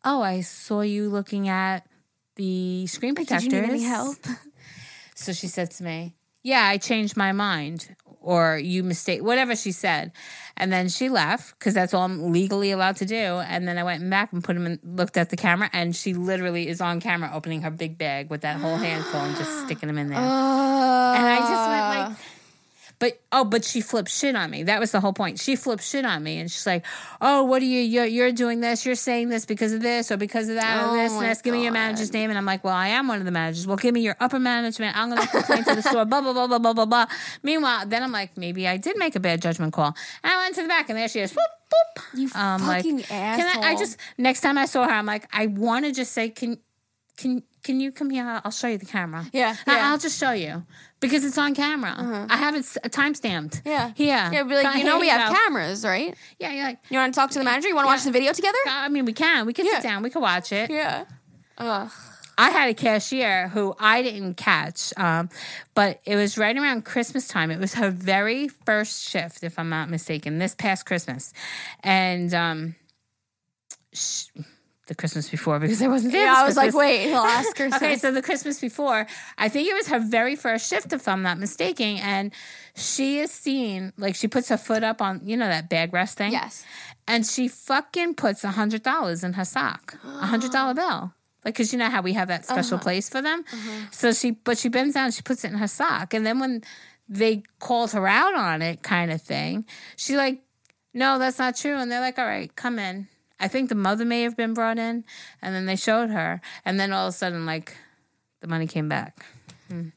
[0.04, 1.86] oh, I saw you looking at
[2.36, 3.54] the screen Did protectors.
[3.54, 4.18] you need any help?
[5.18, 6.14] So she said to me,
[6.44, 7.96] Yeah, I changed my mind.
[8.20, 10.12] Or you mistake, whatever she said.
[10.58, 13.16] And then she left because that's all I'm legally allowed to do.
[13.16, 16.14] And then I went back and put him in, looked at the camera, and she
[16.14, 19.88] literally is on camera opening her big bag with that whole handful and just sticking
[19.88, 20.18] them in there.
[20.18, 22.18] Uh, and I just went like,
[23.00, 24.64] But oh, but she flipped shit on me.
[24.64, 25.40] That was the whole point.
[25.40, 26.86] She flipped shit on me, and she's like,
[27.20, 27.82] "Oh, what are you?
[27.82, 28.86] You're, you're doing this.
[28.86, 31.30] You're saying this because of this or because of that Oh or this oh and
[31.30, 31.42] this.
[31.42, 33.68] Give me your manager's name." And I'm like, "Well, I am one of the managers.
[33.68, 34.98] Well, give me your upper management.
[34.98, 37.06] I'm going to complain to the store." Blah blah blah blah blah blah blah.
[37.44, 39.96] Meanwhile, then I'm like, maybe I did make a bad judgment call.
[40.24, 41.34] And I went to the back, and there she is.
[41.34, 42.20] Boop boop.
[42.20, 43.52] You fucking asshole!
[43.52, 46.14] Can I, I just next time I saw her, I'm like, I want to just
[46.14, 46.60] say, can
[47.18, 48.42] can can you come here?
[48.46, 49.26] I'll show you the camera.
[49.34, 49.90] Yeah, yeah.
[49.92, 50.64] I'll just show you
[51.02, 52.28] because it's on camera.
[52.30, 53.62] I have it time stamped.
[53.66, 53.92] Yeah.
[53.98, 55.36] yeah, Yeah, be like, Come- you know, we have go.
[55.36, 56.16] cameras, right?
[56.40, 57.68] Yeah, you're like, You want to talk to the manager?
[57.68, 58.58] You want to watch the video together?
[58.68, 59.46] I mean, we can.
[59.46, 59.74] We can Yeah.
[59.74, 60.04] sit down.
[60.04, 60.70] We can watch it.
[60.70, 61.06] Yeah.
[61.58, 61.92] Ugh.
[62.38, 65.30] I had a cashier who I didn't catch, um,
[65.74, 67.50] but it was right around Christmas time.
[67.50, 71.32] It was her very first shift, if I'm not mistaken, this past Christmas,
[71.82, 72.76] and um,
[73.94, 74.26] sh-
[74.88, 76.26] the Christmas before because I wasn't there.
[76.26, 77.70] Yeah, this I was like, wait, he'll ask her.
[77.76, 79.08] Okay, so the Christmas before,
[79.38, 82.32] I think it was her very first shift, if I'm not mistaken, and
[82.76, 86.18] she is seen like she puts her foot up on you know that bag rest
[86.18, 86.66] thing, yes.
[87.08, 91.14] and she fucking puts a hundred dollars in her sock, a hundred dollar bill.
[91.44, 92.84] Like, cause you know how we have that special uh-huh.
[92.84, 93.44] place for them.
[93.54, 93.86] Uh-huh.
[93.92, 96.64] So she, but she bends down, she puts it in her sock, and then when
[97.08, 99.64] they called her out on it, kind of thing,
[99.96, 100.42] she like,
[100.94, 103.08] no, that's not true, and they're like, all right, come in.
[103.40, 105.04] I think the mother may have been brought in,
[105.42, 107.76] and then they showed her, and then all of a sudden, like,
[108.42, 109.26] the money came back.
[109.70, 109.90] Hmm.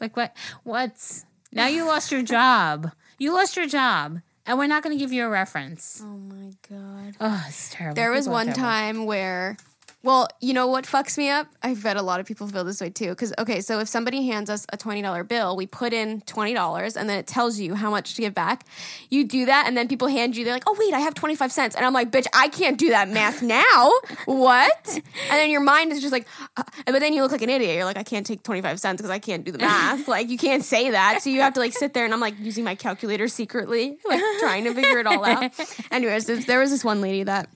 [0.00, 0.36] Like what?
[0.62, 1.66] What's now?
[1.66, 2.92] You lost your job.
[3.18, 6.00] You lost your job, and we're not going to give you a reference.
[6.04, 7.16] Oh my god.
[7.20, 7.94] Oh, it's terrible.
[7.94, 8.62] There was People one terrible.
[8.62, 9.56] time where,
[10.04, 11.46] well, you know what fucks me up?
[11.62, 13.08] I bet a lot of people feel this way too.
[13.08, 17.08] Because, okay, so if somebody hands us a $20 bill, we put in $20 and
[17.08, 18.66] then it tells you how much to give back.
[19.08, 21.50] You do that and then people hand you, they're like, oh, wait, I have 25
[21.50, 21.74] cents.
[21.74, 23.92] And I'm like, bitch, I can't do that math now.
[24.26, 24.88] what?
[24.88, 26.26] And then your mind is just like,
[26.58, 27.74] uh, but then you look like an idiot.
[27.74, 30.06] You're like, I can't take 25 cents because I can't do the math.
[30.08, 31.22] like, you can't say that.
[31.22, 34.20] So you have to like sit there and I'm like using my calculator secretly, like
[34.40, 35.50] trying to figure it all out.
[35.90, 37.48] Anyways, there- there was this one lady that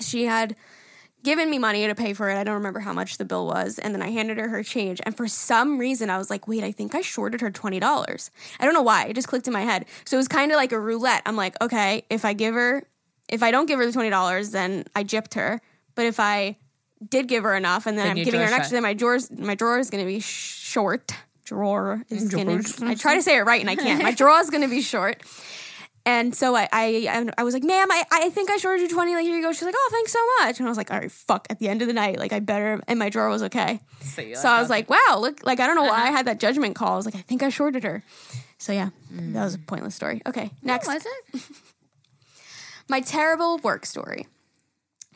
[0.00, 0.54] she had
[1.28, 2.38] given me money to pay for it.
[2.38, 3.78] I don't remember how much the bill was.
[3.78, 4.98] And then I handed her her change.
[5.04, 8.30] And for some reason, I was like, wait, I think I shorted her $20.
[8.58, 9.04] I don't know why.
[9.04, 9.84] It just clicked in my head.
[10.06, 11.20] So it was kind of like a roulette.
[11.26, 12.82] I'm like, okay, if I give her,
[13.28, 15.60] if I don't give her the $20, then I gypped her.
[15.94, 16.56] But if I
[17.06, 19.30] did give her enough and then, Then I'm giving her an extra, then my drawers,
[19.30, 21.12] my drawer is going to be short.
[21.44, 24.02] Drawer is going to, I try to say it right and I can't.
[24.02, 25.22] My drawer is going to be short.
[26.06, 29.14] And so I, I, I was like, ma'am, I, I think I shorted you 20.
[29.14, 29.52] Like, here you go.
[29.52, 30.58] She's like, oh, thanks so much.
[30.58, 31.46] And I was like, all right, fuck.
[31.50, 33.80] At the end of the night, like, I better, and my drawer was okay.
[34.00, 34.78] So, So I was okay.
[34.78, 36.08] like, wow, look, like, I don't know why uh-huh.
[36.08, 36.94] I had that judgment call.
[36.94, 38.02] I was like, I think I shorted her.
[38.58, 39.66] So yeah, that was a mm.
[39.66, 40.20] pointless story.
[40.26, 40.88] Okay, next.
[40.88, 41.42] was it?
[42.88, 44.26] My terrible work story.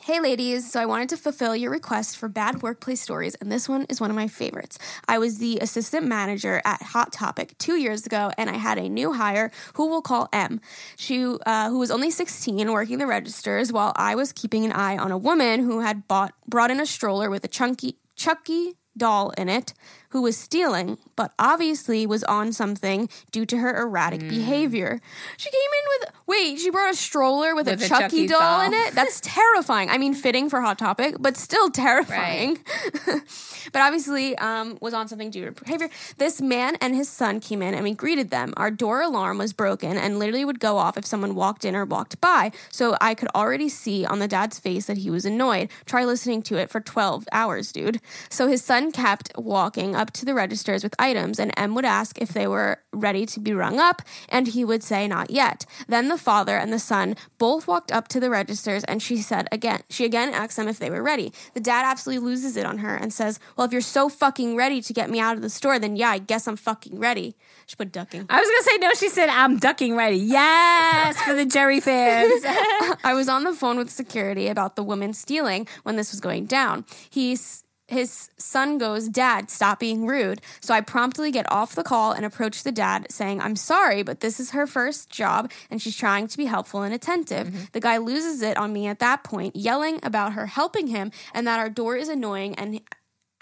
[0.05, 0.69] Hey, ladies.
[0.69, 4.01] So I wanted to fulfill your request for bad workplace stories, and this one is
[4.01, 4.77] one of my favorites.
[5.07, 8.89] I was the assistant manager at Hot Topic two years ago, and I had a
[8.89, 10.61] new hire who we'll call M.
[10.97, 14.99] She, uh, who was only 16, working the registers, while I was keeping an eye
[14.99, 19.31] on a woman who had bought brought in a stroller with a chunky Chucky doll
[19.39, 19.73] in it
[20.11, 24.29] who was stealing, but obviously was on something due to her erratic Mm.
[24.29, 25.01] behavior.
[25.39, 28.41] She came in with wait, she brought a stroller with, With a Chucky, Chucky doll,
[28.41, 28.61] doll.
[28.67, 28.95] in it.
[28.95, 29.89] That's terrifying.
[29.91, 32.59] I mean, fitting for Hot Topic, but still terrifying.
[33.07, 35.89] but obviously, um, was on something due to her behavior.
[36.19, 38.53] This man and his son came in and we greeted them.
[38.57, 41.85] Our door alarm was broken and literally would go off if someone walked in or
[41.85, 42.53] walked by.
[42.71, 45.71] So I could already see on the dad's face that he was annoyed.
[45.87, 48.01] Try listening to it for 12 hours, dude.
[48.31, 52.19] So his son kept walking up to the registers with items, and M would ask
[52.21, 55.65] if they were ready to be rung up, and he would say not yet.
[55.87, 59.47] Then the father and the son both walked up to the registers, and she said
[59.53, 61.33] again, she again asked them if they were ready.
[61.55, 64.81] The dad absolutely loses it on her and says, Well, if you're so fucking ready
[64.81, 67.37] to get me out of the store, then yeah, I guess I'm fucking ready.
[67.67, 68.27] She put ducking.
[68.29, 68.95] I was gonna say no.
[68.95, 70.17] She said I'm ducking ready.
[70.17, 72.43] Yes, for the Geri fans.
[73.05, 76.47] I was on the phone with security about the woman stealing when this was going
[76.47, 76.85] down.
[77.11, 77.62] He's
[77.93, 80.41] his son goes, Dad, stop being rude.
[80.61, 84.21] So I promptly get off the call and approach the dad, saying, I'm sorry, but
[84.21, 87.49] this is her first job and she's trying to be helpful and attentive.
[87.49, 87.65] Mm-hmm.
[87.73, 91.47] The guy loses it on me at that point, yelling about her helping him and
[91.47, 92.81] that our door is annoying and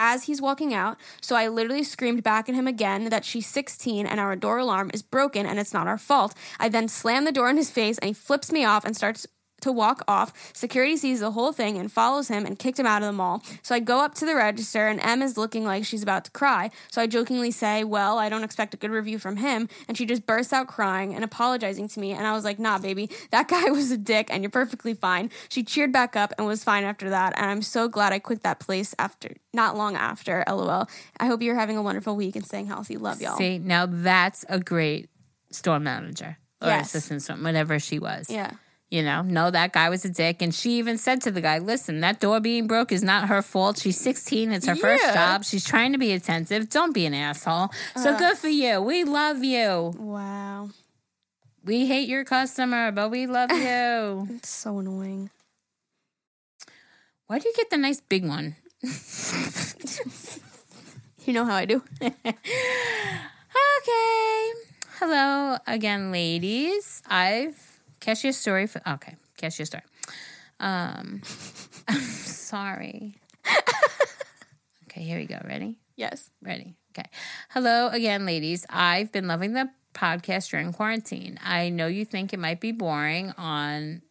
[0.01, 0.97] as he's walking out.
[1.21, 4.91] So I literally screamed back at him again that she's 16 and our door alarm
[4.95, 6.35] is broken and it's not our fault.
[6.59, 9.27] I then slam the door in his face and he flips me off and starts
[9.63, 10.33] to walk off.
[10.55, 13.43] Security sees the whole thing and follows him and kicked him out of the mall.
[13.63, 16.31] So I go up to the register and Em is looking like she's about to
[16.31, 16.71] cry.
[16.91, 19.69] So I jokingly say, Well, I don't expect a good review from him.
[19.89, 22.13] And she just bursts out crying and apologizing to me.
[22.13, 25.31] And I was like, Nah, baby, that guy was a dick and you're perfectly fine.
[25.49, 27.35] She cheered back up and was fine after that.
[27.37, 30.45] And I'm so glad I quit that place after not long after.
[30.49, 30.89] LOL.
[31.19, 32.97] I hope you're having a wonderful week and staying healthy.
[32.97, 33.37] Love y'all.
[33.37, 35.09] See, now that's a great
[35.51, 36.87] store manager or Yes.
[36.95, 38.31] assistant store, whatever she was.
[38.31, 38.53] Yeah.
[38.91, 40.43] You know, no, that guy was a dick.
[40.43, 43.41] And she even said to the guy, listen, that door being broke is not her
[43.41, 43.79] fault.
[43.79, 44.51] She's 16.
[44.51, 45.45] It's her first job.
[45.45, 46.69] She's trying to be attentive.
[46.69, 47.71] Don't be an asshole.
[47.95, 48.81] So good for you.
[48.81, 49.95] We love you.
[49.97, 50.71] Wow.
[51.65, 54.27] We hate your customer, but we love you.
[54.37, 55.31] It's so annoying.
[57.29, 58.57] Why do you get the nice big one?
[61.27, 61.83] You know how I do.
[63.83, 64.53] Okay.
[64.99, 67.03] Hello again, ladies.
[67.07, 67.70] I've
[68.01, 69.85] cashier story for okay, cashier story.
[70.59, 71.23] Um
[71.89, 73.15] I'm sorry.
[74.89, 75.41] Okay, here we go.
[75.45, 75.79] Ready?
[75.97, 76.31] Yes.
[76.43, 76.75] Ready.
[76.93, 77.09] Okay.
[77.51, 78.67] Hello again, ladies.
[78.69, 81.39] I've been loving the podcast during quarantine.
[81.43, 84.03] I know you think it might be boring on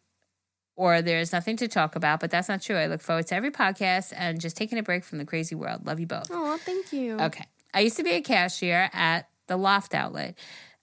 [0.76, 2.76] or there's nothing to talk about, but that's not true.
[2.76, 5.86] I look forward to every podcast and just taking a break from the crazy world.
[5.86, 6.28] Love you both.
[6.30, 7.18] Oh, thank you.
[7.20, 7.44] Okay.
[7.74, 10.38] I used to be a cashier at the Loft outlet.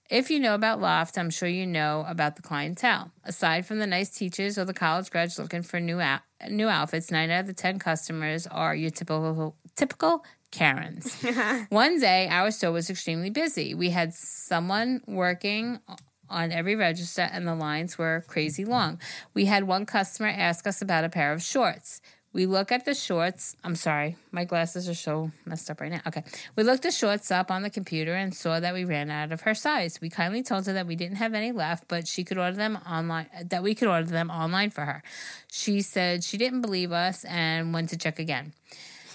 [0.10, 3.12] If you know about Loft, I'm sure you know about the clientele.
[3.26, 7.12] Aside from the nice teachers or the college grads looking for new out- new outfits,
[7.12, 11.14] nine out of the ten customers are your typical typical Karens.
[11.70, 13.74] One day, our store was extremely busy.
[13.74, 15.80] We had someone working
[16.30, 18.99] on every register, and the lines were crazy long.
[19.34, 22.01] We had one customer ask us about a pair of shorts.
[22.34, 23.55] We look at the shorts.
[23.63, 26.01] I'm sorry, my glasses are so messed up right now.
[26.05, 26.23] Okay.
[26.55, 29.41] We looked the shorts up on the computer and saw that we ran out of
[29.41, 29.99] her size.
[30.01, 32.78] We kindly told her that we didn't have any left, but she could order them
[32.88, 35.01] online, that we could order them online for her.
[35.51, 38.53] She said she didn't believe us and went to check again.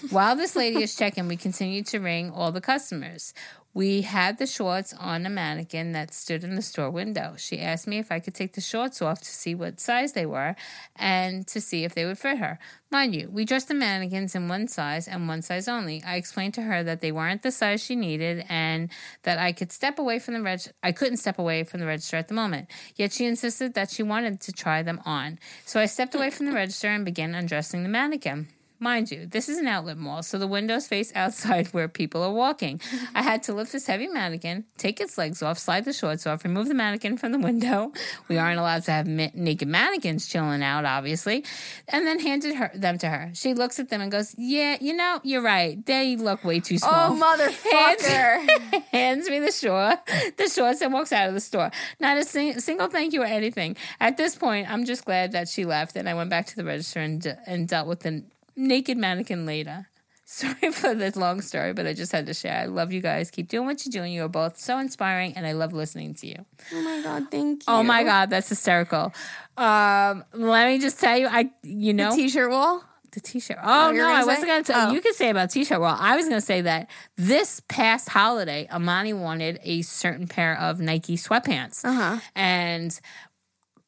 [0.09, 3.33] While this lady is checking, we continued to ring all the customers.
[3.75, 7.33] We had the shorts on a mannequin that stood in the store window.
[7.37, 10.27] She asked me if I could take the shorts off to see what size they
[10.27, 10.55] were
[10.95, 12.59] and to see if they would fit her.
[12.91, 16.03] Mind you, we dressed the mannequins in one size and one size only.
[16.05, 18.91] I explained to her that they weren't the size she needed and
[19.23, 22.17] that I could step away from the reg I couldn't step away from the register
[22.17, 22.69] at the moment.
[22.95, 25.39] Yet she insisted that she wanted to try them on.
[25.65, 28.49] So I stepped away from the register and began undressing the mannequin.
[28.83, 32.33] Mind you, this is an outlet mall, so the windows face outside where people are
[32.33, 32.81] walking.
[33.15, 36.43] I had to lift this heavy mannequin, take its legs off, slide the shorts off,
[36.43, 37.93] remove the mannequin from the window.
[38.27, 41.45] We aren't allowed to have ma- naked mannequins chilling out, obviously.
[41.87, 43.31] And then handed her them to her.
[43.33, 45.83] She looks at them and goes, "Yeah, you know, you're right.
[45.85, 48.83] They look way too oh, small." Oh, motherfucker.
[48.91, 49.99] hands me the short,
[50.37, 51.71] the shorts, and walks out of the store.
[51.99, 53.75] Not a sing- single thank you or anything.
[53.99, 56.65] At this point, I'm just glad that she left, and I went back to the
[56.65, 58.23] register and d- and dealt with the
[58.55, 59.87] naked mannequin later.
[60.25, 62.57] Sorry for this long story, but I just had to share.
[62.57, 63.29] I love you guys.
[63.29, 64.13] Keep doing what you're doing.
[64.13, 66.45] You are both so inspiring, and I love listening to you.
[66.73, 67.65] oh my god, thank you.
[67.67, 69.13] Oh my god, that's hysterical.
[69.57, 72.83] Um, let me just tell you, I you know the T-shirt wall.
[73.11, 73.57] the t-shirt.
[73.61, 74.93] Oh, you no, I wasn't going to tell Oh.
[74.93, 75.01] you.
[75.01, 75.79] could say about t-shirt.
[75.79, 80.57] Well, I was going to say that this past holiday, Amani wanted a certain pair
[80.59, 82.17] of Nike sweatpants, Uh-huh.
[82.33, 82.99] and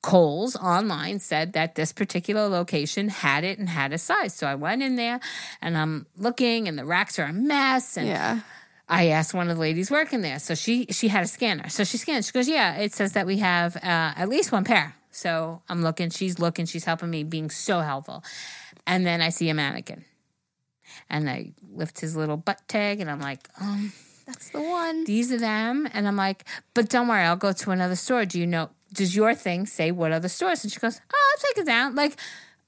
[0.05, 4.35] Kohl's online said that this particular location had it and had a size.
[4.35, 5.19] So I went in there,
[5.63, 8.41] and I'm looking, and the racks are a mess, and Yeah.
[8.87, 10.37] I asked one of the ladies working there.
[10.37, 11.69] So she she had a scanner.
[11.69, 12.23] So she scanned.
[12.23, 15.81] She goes, "Yeah, it says that we have uh, at least one pair." So I'm
[15.81, 16.11] looking.
[16.11, 16.67] She's looking.
[16.67, 18.23] She's helping me, being so helpful.
[18.85, 20.05] And then I see a mannequin,
[21.09, 23.91] and I lift his little butt tag, and I'm like, um,
[24.27, 25.03] That's the one.
[25.05, 26.45] "These are them." And I'm like,
[26.75, 28.25] "But don't worry, I'll go to another store.
[28.25, 28.69] Do you know?
[28.93, 31.95] Does your thing say what other stores?" And she goes, "Oh, I'll take it down."
[31.95, 32.17] Like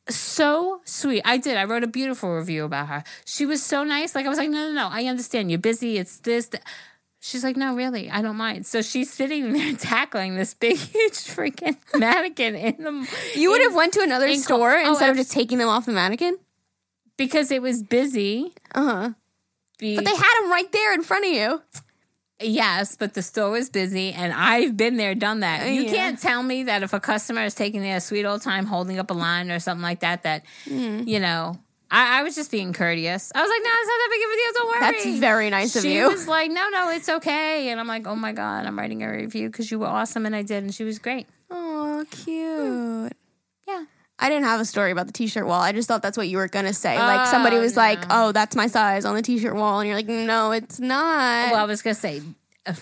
[0.09, 1.21] so sweet.
[1.25, 1.57] I did.
[1.57, 3.03] I wrote a beautiful review about her.
[3.25, 4.15] She was so nice.
[4.15, 4.87] Like I was like, no, no, no.
[4.91, 5.51] I understand.
[5.51, 5.97] You're busy.
[5.97, 6.47] It's this.
[6.49, 6.63] th-"
[7.19, 8.65] She's like, no, really, I don't mind.
[8.65, 13.07] So she's sitting there tackling this big, huge freaking mannequin in the.
[13.35, 15.67] You would in- have went to another in- store oh, instead of just taking them
[15.67, 16.37] off the mannequin.
[17.17, 18.53] because it was busy.
[18.73, 19.09] Uh huh.
[19.79, 21.61] Be, But they had them right there in front of you.
[22.39, 25.67] Yes, but the store was busy, and I've been there, done that.
[25.71, 25.91] You Yeah.
[25.91, 29.09] can't tell me that if a customer is taking their sweet old time holding up
[29.11, 31.07] a line or something like that, that Mm.
[31.07, 31.57] you know.
[31.89, 33.31] I, I was just being courteous.
[33.33, 34.53] I was like, no, it's not that big of a deal.
[34.53, 34.79] Don't worry.
[35.13, 35.91] That's very nice of you.
[35.91, 37.69] she was like, no, no, it's okay.
[37.69, 40.25] And I'm like, oh my God, I'm writing a review because you were awesome.
[40.25, 40.63] And I did.
[40.63, 41.27] And she was great.
[41.49, 43.13] Oh, cute.
[44.19, 45.61] I didn't have a story about the t-shirt wall.
[45.61, 46.97] I just thought that's what you were gonna say.
[46.97, 49.95] Like somebody Oh, was like, "Oh, that's my size on the t-shirt wall," and you're
[49.95, 52.21] like, "No, it's not." Well, I was going to say,
[52.65, 52.73] I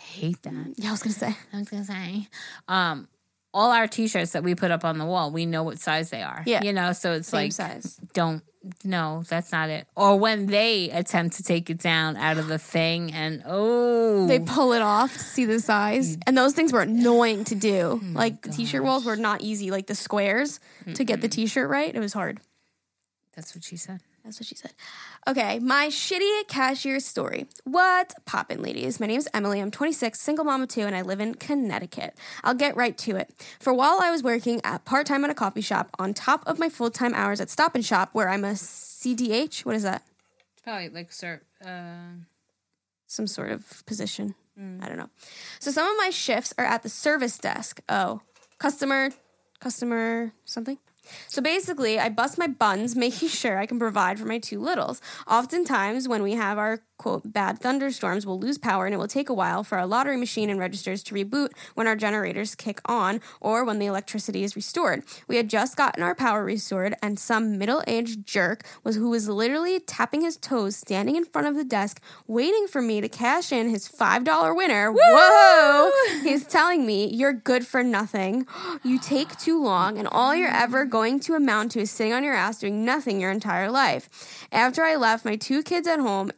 [0.00, 0.74] hate that.
[0.76, 1.36] yeah, I was gonna say.
[1.52, 2.28] I was going to say,
[2.68, 3.08] um,
[3.54, 6.22] all our t-shirts that we put up on the wall, we know what size they
[6.22, 6.42] are.
[6.46, 6.62] Yeah.
[6.62, 8.00] You know, so it's Same like, size.
[8.14, 8.42] don't,
[8.84, 9.86] no, that's not it.
[9.96, 14.26] Or when they attempt to take it down out of the thing and, oh.
[14.26, 18.00] They pull it off to see the size, and those things were annoying to do.
[18.02, 19.70] Oh like the t-shirt walls were not easy.
[19.70, 20.60] Like the squares
[20.94, 22.40] to get the t-shirt right, it was hard.
[23.34, 24.00] that's what she said.
[24.24, 24.72] That's what she said.
[25.26, 27.48] Okay, my shitty cashier story.
[27.64, 29.00] What poppin', ladies?
[29.00, 29.60] My name's Emily.
[29.60, 32.14] I'm 26, single mom of two, and I live in Connecticut.
[32.44, 33.30] I'll get right to it.
[33.58, 36.60] For while I was working at part time at a coffee shop, on top of
[36.60, 39.64] my full time hours at Stop and Shop, where I'm a CDH.
[39.64, 40.02] What is that?
[40.52, 41.40] It's probably like sir.
[41.64, 42.22] Uh,
[43.08, 44.34] Some sort of position.
[44.80, 45.08] I don't know.
[45.58, 47.80] So some of my shifts are at the service desk.
[47.88, 48.20] Oh,
[48.58, 49.10] customer,
[49.58, 50.78] customer something.
[51.28, 55.00] So basically, I bust my buns making sure I can provide for my two littles.
[55.26, 59.28] Oftentimes, when we have our quote bad thunderstorms, we'll lose power and it will take
[59.28, 63.20] a while for our lottery machine and registers to reboot when our generators kick on
[63.40, 65.02] or when the electricity is restored.
[65.26, 69.80] We had just gotten our power restored, and some middle-aged jerk was who was literally
[69.80, 73.68] tapping his toes, standing in front of the desk, waiting for me to cash in
[73.68, 74.92] his five dollar winner.
[74.94, 75.90] Whoa!
[76.22, 78.46] He's telling me you're good for nothing.
[78.84, 82.22] You take too long, and all you're ever going to amount to is sitting on
[82.22, 84.46] your ass doing nothing your entire life.
[84.52, 86.30] After I left my two kids at home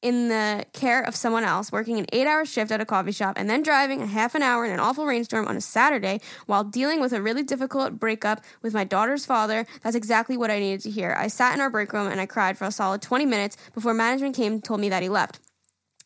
[0.00, 3.34] in the care of someone else, working an eight hour shift at a coffee shop,
[3.36, 6.64] and then driving a half an hour in an awful rainstorm on a Saturday while
[6.64, 9.66] dealing with a really difficult breakup with my daughter's father.
[9.82, 11.14] That's exactly what I needed to hear.
[11.16, 13.92] I sat in our break room and I cried for a solid 20 minutes before
[13.92, 15.38] management came and told me that he left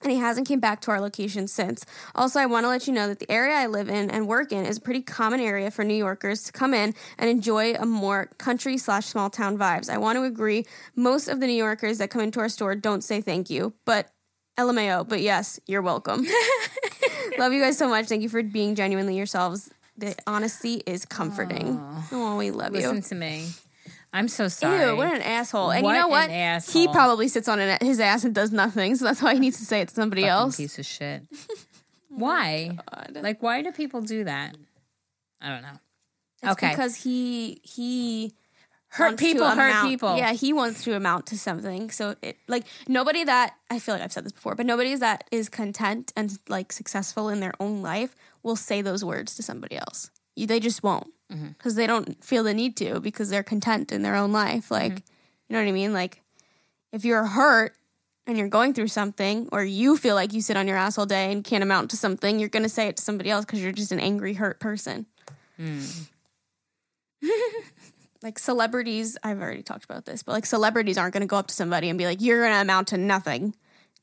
[0.03, 1.85] and he hasn't came back to our location since.
[2.15, 4.53] Also, I want to let you know that the area I live in and work
[4.53, 7.87] in is a pretty common area for New Yorkers to come in and enjoy a
[7.87, 9.91] more country slash small town vibes.
[9.91, 13.03] I want to agree, most of the New Yorkers that come into our store don't
[13.03, 14.11] say thank you, but
[14.59, 16.27] LMAO, but yes, you're welcome.
[17.39, 18.07] Love you guys so much.
[18.07, 19.71] Thank you for being genuinely yourselves.
[19.99, 21.81] The honesty is comforting.
[22.13, 22.97] Oh, we love listen you.
[22.97, 23.47] Listen to me.
[24.17, 24.81] I'm so sorry.
[24.91, 25.71] Ew, what an asshole.
[25.73, 26.31] And What you know what?
[26.64, 29.59] He probably sits on an, his ass and does nothing, so that's why he needs
[29.59, 30.57] to say it to somebody Fucking else.
[30.57, 31.23] piece of shit.
[32.09, 32.79] Oh why?
[32.95, 33.19] God.
[33.23, 34.57] Like, why do people do that?
[35.43, 35.79] I don't know.
[36.43, 36.71] It's okay.
[36.71, 38.33] because he he
[38.89, 40.17] Hurt people, hurt amount- people.
[40.17, 41.91] Yeah, he wants to amount to something.
[41.91, 45.25] So it like nobody that I feel like I've said this before, but nobody that
[45.31, 49.77] is content and like successful in their own life will say those words to somebody
[49.77, 50.11] else.
[50.37, 51.49] You, they just won't Mm-hmm.
[51.49, 54.70] because they don't feel the need to because they're content in their own life.
[54.70, 55.12] Like Mm-hmm.
[55.49, 55.93] you know what I mean?
[55.93, 56.22] Like
[56.93, 57.74] if you're hurt
[58.29, 61.07] and you're going through something, or you feel like you sit on your ass all
[61.07, 63.72] day and can't amount to something, you're gonna say it to somebody else because you're
[63.72, 65.07] just an angry, hurt person.
[68.22, 71.55] like celebrities, I've already talked about this, but like celebrities aren't gonna go up to
[71.55, 73.55] somebody and be like, "You're gonna amount to nothing."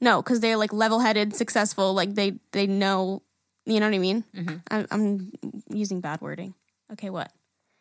[0.02, 1.94] No, because they're like level-headed, successful.
[1.94, 3.22] Like they they know,
[3.66, 4.24] you know what I mean.
[4.70, 5.32] I, I'm
[5.70, 6.54] using bad wording.
[6.94, 7.32] Okay, what?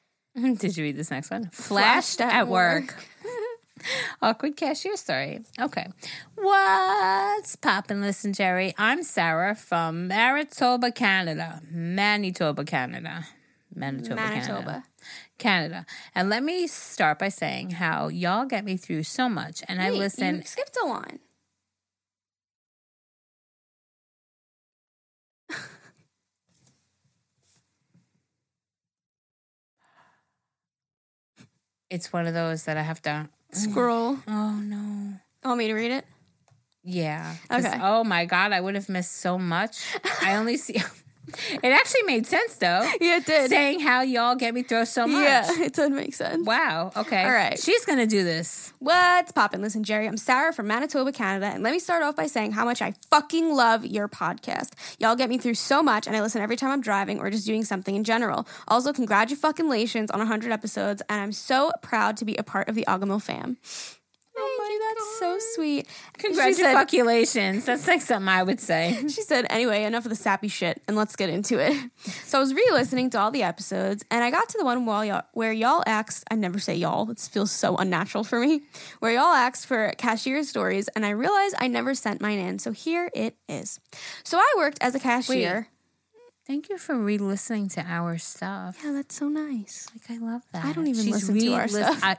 [0.34, 1.50] Did you read this next one?
[1.52, 2.94] Flashed, at, work.
[4.22, 5.40] Awkward cashier story.
[5.60, 5.86] Okay.
[6.36, 8.00] What's poppin'?
[8.00, 8.74] Listen, Geri.
[8.78, 11.60] I'm Sarah from Manitoba, Canada.
[11.70, 13.26] Manitoba, Canada.
[13.74, 14.52] Manitoba, Canada.
[14.52, 14.84] Manitoba.
[15.38, 15.86] Canada.
[16.14, 19.62] And let me start by saying how y'all get me through so much.
[19.68, 20.36] And I listen.
[20.36, 21.18] You skipped a line.
[31.92, 33.28] It's one of those that I have to.
[33.52, 34.16] Scroll.
[34.26, 35.12] Oh, no.
[35.44, 36.06] Want me to read it?
[36.82, 37.34] Yeah.
[37.50, 37.78] 'Cause, Okay.
[37.82, 39.76] Oh my God, I would have missed so much.
[40.22, 40.76] I only see.
[40.82, 41.01] Oh
[41.62, 42.88] it actually made sense though.
[43.00, 43.50] Yeah, it did.
[43.50, 45.22] Saying how y'all get me through so much.
[45.22, 46.46] Yeah, it did make sense.
[46.46, 46.92] Wow.
[46.96, 47.22] Okay.
[47.22, 47.58] All right.
[47.58, 48.72] She's gonna do this.
[48.80, 49.62] What's poppin'?
[49.62, 52.64] Listen, Geri, I'm Sarah from Manitoba, Canada, and let me start off by saying how
[52.64, 54.72] much I fucking love your podcast.
[54.98, 57.46] Y'all get me through so much, and I listen every time I'm driving or just
[57.46, 58.46] doing something in general.
[58.68, 62.84] Also, congratulations on 100 episodes, and I'm so proud to be a part of the
[62.88, 63.58] Agamo fam.
[64.46, 65.86] You, that's so sweet.
[65.88, 67.64] Said, Congratulations.
[67.64, 68.96] That's like something I would say.
[69.02, 71.76] she said, anyway, enough of the sappy shit and let's get into it.
[72.24, 74.86] So I was re listening to all the episodes and I got to the one
[74.86, 78.62] while y'all, where y'all asked, I never say y'all, it feels so unnatural for me,
[79.00, 82.58] where y'all asked for cashier stories and I realized I never sent mine in.
[82.58, 83.80] So here it is.
[84.24, 85.68] So I worked as a cashier.
[86.46, 88.78] Thank you for re-listening to our stuff.
[88.84, 89.88] Yeah, that's so nice.
[89.94, 90.64] Like I love that.
[90.64, 92.00] I don't even listen to our stuff.
[92.02, 92.16] I-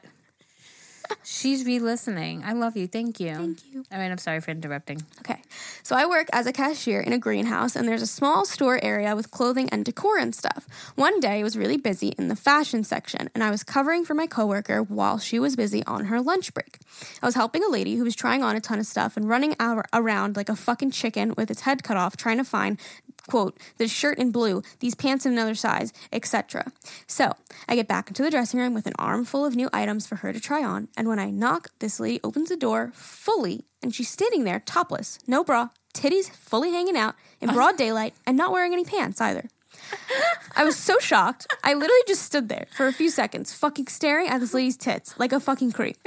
[1.24, 2.44] she's re-listening.
[2.46, 2.88] I love you.
[2.88, 3.36] Thank you.
[3.36, 3.84] Thank you.
[3.92, 5.02] I mean, I'm sorry for interrupting.
[5.20, 5.42] Okay.
[5.84, 9.16] So I work as a cashier in a greenhouse, and there's a small store area
[9.16, 10.68] with clothing and decor and stuff.
[10.96, 14.14] One day it was really busy in the fashion section, and I was covering for
[14.14, 16.80] my coworker while she was busy on her lunch break.
[17.22, 19.56] I was helping a lady who was trying on a ton of stuff and running
[19.60, 22.80] ar- around like a fucking chicken with its head cut off, trying to find
[23.28, 26.72] quote this shirt in blue these pants in another size etc
[27.08, 27.34] so
[27.68, 30.34] i get back into the dressing room with an armful of new items for her
[30.34, 34.10] to try on and when i knock this lady opens the door fully and she's
[34.10, 38.74] standing there topless no bra titties fully hanging out in broad daylight and not wearing
[38.74, 39.48] any pants either
[40.56, 41.48] I was so shocked.
[41.64, 45.18] I literally just stood there for a few seconds, fucking staring at this lady's tits
[45.18, 45.98] like a fucking creep.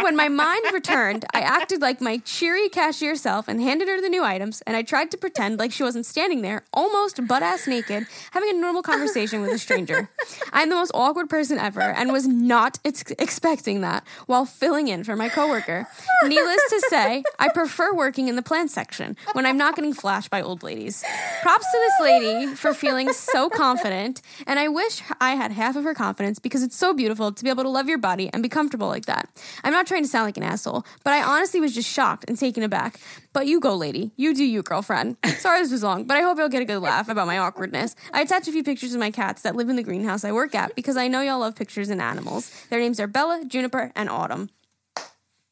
[0.00, 4.08] When my mind returned, I acted like my cheery cashier self and handed her the
[4.08, 7.66] new items, and I tried to pretend like she wasn't standing there, almost butt ass
[7.66, 10.08] naked, having a normal conversation with a stranger.
[10.52, 15.04] I'm the most awkward person ever and was not ex- expecting that while filling in
[15.04, 15.86] for my coworker.
[16.24, 20.30] Needless to say, I prefer working in the plant section when I'm not getting flashed
[20.30, 21.04] by old ladies.
[21.42, 25.84] Props to this lady for feeling so confident, and I wish I had half of
[25.84, 28.48] her confidence because it's so beautiful to be able to love your body and be
[28.48, 29.28] comfortable like that.
[29.64, 32.38] I'm not trying to sound like an asshole, but I honestly was just shocked and
[32.38, 33.00] taken aback.
[33.32, 34.12] But you go, lady.
[34.16, 35.16] You do you, girlfriend.
[35.38, 37.94] Sorry this was long, but I hope you'll get a good laugh about my awkwardness.
[38.12, 40.54] I attached a few pictures of my cats that live in the greenhouse I work
[40.54, 42.50] at because I know y'all love pictures and animals.
[42.70, 44.50] Their names are Bella, Juniper, and Autumn.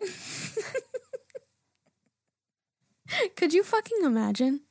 [3.37, 4.63] Could you fucking imagine?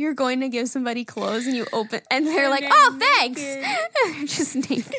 [0.00, 3.64] You're going to give somebody clothes and you open and they're like, "Oh, thanks." naked.
[3.94, 4.94] they're just naked.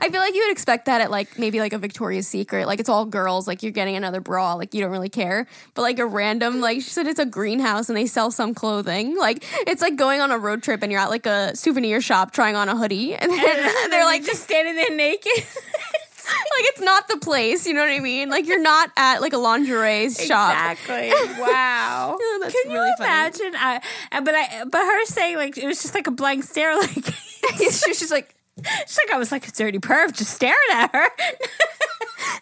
[0.00, 2.80] I feel like you would expect that at like maybe like a Victoria's Secret, like
[2.80, 5.46] it's all girls, like you're getting another bra, like you don't really care.
[5.74, 9.18] But like a random, like she said, it's a greenhouse and they sell some clothing.
[9.18, 12.32] Like it's like going on a road trip and you're at like a souvenir shop
[12.32, 15.44] trying on a hoodie, and then they're like just standing there naked.
[16.56, 17.66] like it's not the place.
[17.66, 18.28] You know what I mean?
[18.30, 20.72] Like you're not at like a lingerie shop.
[20.72, 21.10] Exactly.
[21.40, 22.18] Wow.
[22.28, 23.52] Oh, that's Can really you imagine?
[23.56, 23.80] I,
[24.12, 26.76] uh, but I, but her saying like it was just like a blank stare.
[26.78, 27.14] Like
[27.58, 31.08] she's she's like, she's like I was like a dirty perv just staring at her.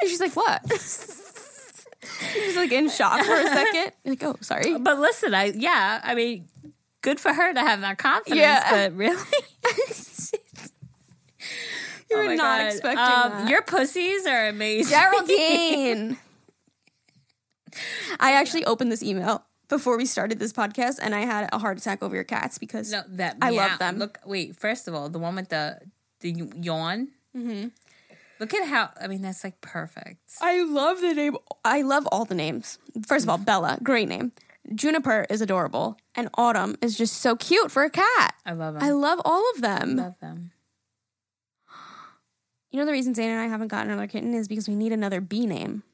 [0.01, 0.63] and she's like, what?
[2.33, 3.93] she's like in shock for a second.
[4.05, 4.79] Like, oh, sorry.
[4.79, 6.49] but listen, I yeah, I mean,
[7.03, 8.41] good for her to have that confidence.
[8.41, 8.71] Yeah.
[8.71, 9.23] But really,
[12.11, 12.67] You Oh were not God.
[12.67, 13.49] expecting Um, that.
[13.49, 14.91] Your pussies are amazing.
[14.93, 16.19] Geraldine.
[18.21, 21.79] I actually opened this email before we started this podcast, and I had a heart
[21.79, 23.99] attack over your cats because No, that I love them.
[23.99, 24.57] Look, wait.
[24.57, 25.81] First of all, the one with the
[26.21, 26.31] the
[26.61, 27.09] yawn.
[27.37, 27.69] Mm-hmm.
[28.39, 28.91] Look at how.
[29.01, 30.21] I mean, that's like perfect.
[30.41, 31.37] I love the name.
[31.65, 32.79] I love all the names.
[33.07, 34.33] First of all, Bella, great name.
[34.75, 38.35] Juniper is adorable, and Autumn is just so cute for a cat.
[38.47, 38.83] I love them.
[38.83, 39.99] I love all of them.
[39.99, 40.51] I love them.
[42.75, 44.91] You know the reason Zane and I haven't gotten another kitten is because we need
[44.91, 45.85] another bee name.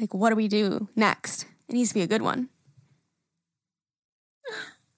[0.00, 1.44] Like, what do we do next?
[1.68, 2.48] It needs to be a good one.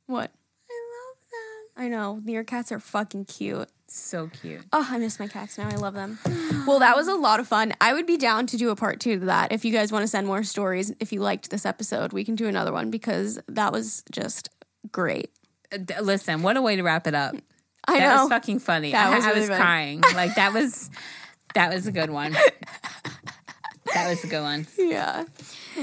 [0.06, 0.30] What?
[0.70, 1.84] I love them.
[1.84, 2.22] I know.
[2.24, 3.68] Your cats are fucking cute.
[3.88, 4.62] So cute.
[4.72, 5.68] Oh, I miss my cats now.
[5.68, 6.20] I love them.
[6.68, 7.74] Well, that was a lot of fun.
[7.80, 9.50] I would be down to do a part two to that.
[9.50, 12.36] If you guys want to send more stories, if you liked this episode, we can
[12.36, 14.50] do another one because that was just
[14.92, 15.32] great.
[15.72, 17.34] Uh, Listen, what a way to wrap it up.
[17.88, 18.22] I that know.
[18.22, 18.92] was fucking funny.
[18.92, 19.60] That I, was I really was funny.
[19.60, 20.00] crying.
[20.14, 20.90] Like that was
[21.54, 22.32] that was a good one.
[23.94, 24.66] that was a good one.
[24.76, 25.24] Yeah.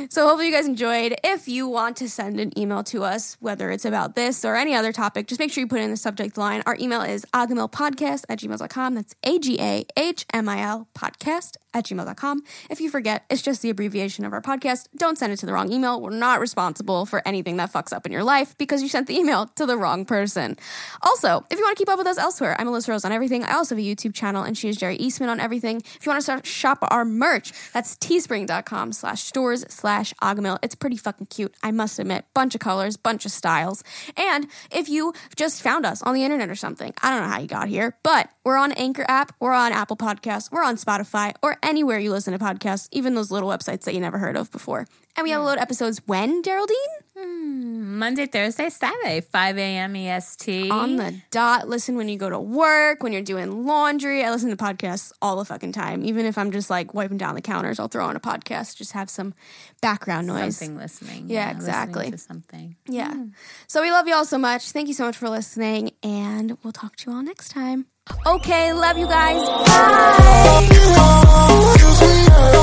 [0.10, 1.16] So hopefully you guys enjoyed.
[1.24, 4.76] If you want to send an email to us, whether it's about this or any
[4.76, 6.62] other topic, just make sure you put it in the subject line.
[6.66, 8.94] Our email is agahmilpodcast at gmail.com.
[8.96, 12.42] That's A-G-A-H-M-I-L podcast at gmail.com.
[12.70, 14.88] If you forget, it's just the abbreviation of our podcast.
[14.96, 16.02] Don't send it to the wrong email.
[16.02, 19.18] We're not responsible for anything that fucks up in your life because you sent the
[19.18, 20.56] email to the wrong person.
[21.04, 23.44] Also, if you want to keep up with us elsewhere, I'm Alyssa Rose on everything.
[23.44, 25.78] I also have a YouTube channel and she is Geri Eastman on everything.
[25.78, 30.60] If you want to shop our merch, that's teespring.com slash stores slash agahmil.
[30.64, 32.26] It's pretty fucking cute, I must admit.
[32.34, 33.84] Bunch of colors, bunch of styles.
[34.16, 37.40] And if you just found us on the internet or something, I don't know how
[37.40, 41.34] you got here, but we're on Anchor app, we're on Apple Podcasts, we're on Spotify,
[41.42, 44.52] or anywhere you listen to podcasts, even those little websites that you never heard of
[44.52, 44.88] before.
[45.18, 45.62] And we upload hmm.
[45.62, 46.76] episodes when, Geraldine?
[47.18, 49.96] Hmm, Monday, Thursday, Saturday, 5 a.m.
[49.96, 50.70] EST.
[50.70, 51.70] on the dot.
[51.70, 54.26] Listen when you go to work, when you're doing laundry.
[54.26, 56.04] I listen to podcasts all the fucking time.
[56.04, 58.92] Even if I'm just like wiping down the counters, I'll throw on a podcast, just
[58.92, 59.34] have some
[59.82, 60.58] background noise.
[60.58, 61.30] something listening.
[61.30, 62.12] Yeah, listening exactly.
[62.12, 62.76] to something.
[62.86, 63.14] Yeah.
[63.14, 63.28] Hmm.
[63.68, 64.72] So we love you all so much.
[64.72, 67.86] Thank you so much for listening, and we'll talk to you all next time.
[68.26, 69.42] Okay, love you guys.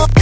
[0.06, 0.21] Bye.